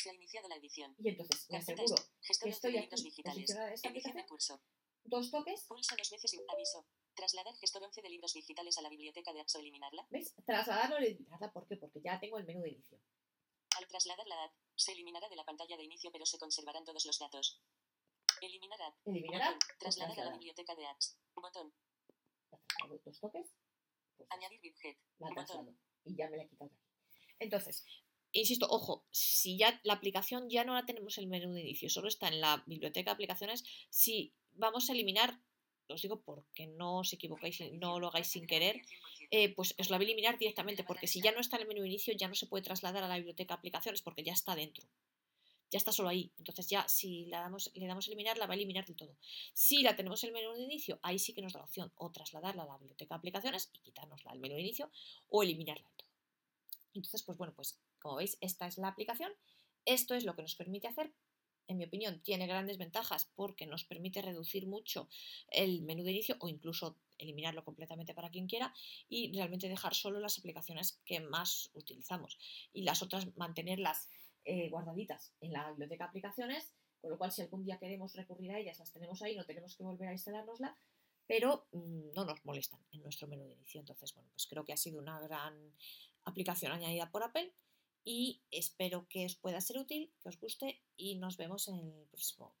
Se 0.00 0.10
ha 0.10 0.14
iniciado 0.14 0.48
la 0.48 0.56
edición. 0.56 0.94
y 0.98 1.08
entonces 1.08 1.46
me 1.50 1.58
aseguro 1.58 1.94
Gestor 2.22 2.46
que 2.48 2.54
11 2.54 2.56
estoy 2.56 2.72
de 2.72 2.78
aquí 2.78 3.02
digitales. 3.02 3.50
esta 3.50 3.68
Edición 3.70 3.90
aplicación, 3.92 4.26
curso. 4.28 4.60
dos 5.04 5.30
toques, 5.30 5.64
Pulsa 5.66 5.96
dos 5.96 6.10
veces 6.10 6.34
y 6.34 6.38
aviso. 6.48 6.86
Trasladar 7.14 7.54
gestor 7.56 7.82
11 7.82 8.02
de 8.02 8.08
libros 8.10 8.32
digitales 8.32 8.78
a 8.78 8.82
la 8.82 8.88
biblioteca 8.90 9.32
de 9.32 9.40
apps 9.40 9.56
o 9.56 9.58
eliminarla. 9.58 10.06
¿ves? 10.10 10.34
Trasladarlo 10.46 10.98
eliminarla, 10.98 11.52
¿por 11.52 11.66
qué? 11.66 11.76
Porque 11.76 12.00
ya 12.00 12.20
tengo 12.20 12.38
el 12.38 12.44
menú 12.44 12.62
de 12.62 12.70
inicio. 12.70 13.00
Al 13.76 13.86
trasladar 13.88 14.26
la 14.28 14.44
app, 14.44 14.52
se 14.76 14.92
eliminará 14.92 15.28
de 15.28 15.34
la 15.36 15.44
pantalla 15.44 15.76
de 15.76 15.82
inicio 15.84 16.12
pero 16.12 16.24
se 16.26 16.38
conservarán 16.38 16.84
todos 16.84 17.04
los 17.04 17.18
datos. 17.18 17.60
Eliminar 18.40 18.80
app. 18.82 18.94
Eliminar 19.04 19.58
Trasladar 19.80 20.20
a 20.20 20.24
la 20.26 20.32
biblioteca 20.32 20.74
de 20.76 20.86
apps. 20.86 21.18
Botón. 21.34 21.74
Dos 23.04 23.20
toques, 23.20 23.48
pues 24.16 24.28
Añadir 24.30 24.60
widget. 24.62 24.96
la 25.18 25.30
Botón. 25.30 25.78
y 26.04 26.16
ya 26.16 26.28
me 26.30 26.36
la 26.36 26.44
he 26.44 26.48
quitado 26.48 26.70
de 26.70 26.76
aquí. 26.76 27.34
Entonces, 27.40 27.84
insisto, 28.40 28.66
ojo, 28.68 29.06
si 29.10 29.56
ya 29.56 29.80
la 29.84 29.94
aplicación 29.94 30.48
ya 30.48 30.64
no 30.64 30.74
la 30.74 30.86
tenemos 30.86 31.16
en 31.18 31.24
el 31.24 31.30
menú 31.30 31.52
de 31.52 31.62
inicio, 31.62 31.88
solo 31.88 32.08
está 32.08 32.28
en 32.28 32.40
la 32.40 32.62
biblioteca 32.66 33.10
de 33.10 33.14
aplicaciones, 33.14 33.64
si 33.90 34.34
vamos 34.52 34.88
a 34.88 34.92
eliminar, 34.92 35.40
os 35.88 36.02
digo 36.02 36.20
porque 36.22 36.66
no 36.66 36.98
os 36.98 37.12
equivocáis 37.12 37.60
no 37.72 37.98
lo 37.98 38.08
hagáis 38.08 38.28
sin 38.28 38.46
querer, 38.46 38.82
eh, 39.30 39.54
pues 39.54 39.74
os 39.78 39.90
la 39.90 39.96
voy 39.96 40.06
a 40.06 40.08
eliminar 40.08 40.38
directamente, 40.38 40.84
porque 40.84 41.06
si 41.06 41.20
ya 41.20 41.32
no 41.32 41.40
está 41.40 41.56
en 41.56 41.62
el 41.62 41.68
menú 41.68 41.82
de 41.82 41.88
inicio, 41.88 42.14
ya 42.14 42.28
no 42.28 42.34
se 42.34 42.46
puede 42.46 42.64
trasladar 42.64 43.04
a 43.04 43.08
la 43.08 43.16
biblioteca 43.16 43.54
de 43.54 43.58
aplicaciones 43.58 44.02
porque 44.02 44.22
ya 44.22 44.32
está 44.32 44.54
dentro. 44.54 44.86
Ya 45.70 45.76
está 45.76 45.92
solo 45.92 46.08
ahí. 46.08 46.32
Entonces 46.38 46.66
ya 46.68 46.88
si 46.88 47.26
le 47.26 47.36
damos 47.36 47.68
a 47.68 48.10
eliminar, 48.10 48.38
la 48.38 48.46
va 48.46 48.54
a 48.54 48.56
eliminar 48.56 48.86
del 48.86 48.96
todo. 48.96 49.16
Si 49.52 49.82
la 49.82 49.96
tenemos 49.96 50.22
en 50.24 50.28
el 50.28 50.34
menú 50.34 50.54
de 50.54 50.62
inicio, 50.62 50.98
ahí 51.02 51.18
sí 51.18 51.34
que 51.34 51.42
nos 51.42 51.52
da 51.52 51.60
la 51.60 51.66
opción 51.66 51.92
o 51.96 52.10
trasladarla 52.10 52.62
a 52.62 52.66
la 52.66 52.78
biblioteca 52.78 53.14
de 53.14 53.18
aplicaciones 53.18 53.70
y 53.74 53.80
quitárnosla 53.80 54.32
del 54.32 54.40
menú 54.40 54.54
de 54.54 54.62
inicio 54.62 54.90
o 55.28 55.42
eliminarla 55.42 55.86
del 55.86 55.96
todo. 55.96 56.07
Entonces, 56.98 57.22
pues 57.22 57.38
bueno, 57.38 57.54
pues 57.54 57.80
como 57.98 58.16
veis, 58.16 58.36
esta 58.40 58.66
es 58.66 58.78
la 58.78 58.88
aplicación. 58.88 59.32
Esto 59.84 60.14
es 60.14 60.24
lo 60.24 60.34
que 60.34 60.42
nos 60.42 60.54
permite 60.54 60.88
hacer. 60.88 61.12
En 61.66 61.76
mi 61.76 61.84
opinión, 61.84 62.20
tiene 62.22 62.46
grandes 62.46 62.78
ventajas 62.78 63.30
porque 63.34 63.66
nos 63.66 63.84
permite 63.84 64.22
reducir 64.22 64.66
mucho 64.66 65.08
el 65.50 65.82
menú 65.82 66.02
de 66.02 66.12
inicio 66.12 66.36
o 66.40 66.48
incluso 66.48 66.96
eliminarlo 67.18 67.64
completamente 67.64 68.14
para 68.14 68.30
quien 68.30 68.46
quiera 68.46 68.72
y 69.08 69.32
realmente 69.34 69.68
dejar 69.68 69.94
solo 69.94 70.18
las 70.18 70.38
aplicaciones 70.38 71.00
que 71.04 71.20
más 71.20 71.70
utilizamos 71.74 72.38
y 72.72 72.82
las 72.82 73.02
otras 73.02 73.36
mantenerlas 73.36 74.08
eh, 74.44 74.70
guardaditas 74.70 75.34
en 75.40 75.52
la 75.52 75.68
biblioteca 75.68 76.04
de 76.04 76.08
aplicaciones 76.08 76.72
con 77.00 77.10
lo 77.10 77.18
cual 77.18 77.30
si 77.30 77.42
algún 77.42 77.64
día 77.64 77.78
queremos 77.78 78.14
recurrir 78.14 78.50
a 78.50 78.58
ellas, 78.58 78.78
las 78.78 78.92
tenemos 78.92 79.22
ahí, 79.22 79.36
no 79.36 79.44
tenemos 79.44 79.76
que 79.76 79.84
volver 79.84 80.08
a 80.08 80.12
instalárnosla, 80.12 80.76
pero 81.26 81.68
mm, 81.72 82.12
no 82.14 82.24
nos 82.24 82.44
molestan 82.44 82.80
en 82.92 83.02
nuestro 83.02 83.28
menú 83.28 83.44
de 83.44 83.54
inicio. 83.54 83.80
Entonces, 83.80 84.14
bueno, 84.14 84.30
pues 84.32 84.46
creo 84.46 84.64
que 84.64 84.72
ha 84.72 84.76
sido 84.76 84.98
una 84.98 85.20
gran 85.20 85.74
aplicación 86.28 86.72
añadida 86.72 87.10
por 87.10 87.22
Apple 87.22 87.52
y 88.04 88.42
espero 88.50 89.06
que 89.08 89.26
os 89.26 89.36
pueda 89.36 89.60
ser 89.60 89.78
útil, 89.78 90.12
que 90.20 90.28
os 90.28 90.38
guste 90.38 90.82
y 90.96 91.16
nos 91.16 91.36
vemos 91.36 91.68
en 91.68 91.76
el 91.76 92.06
próximo 92.10 92.54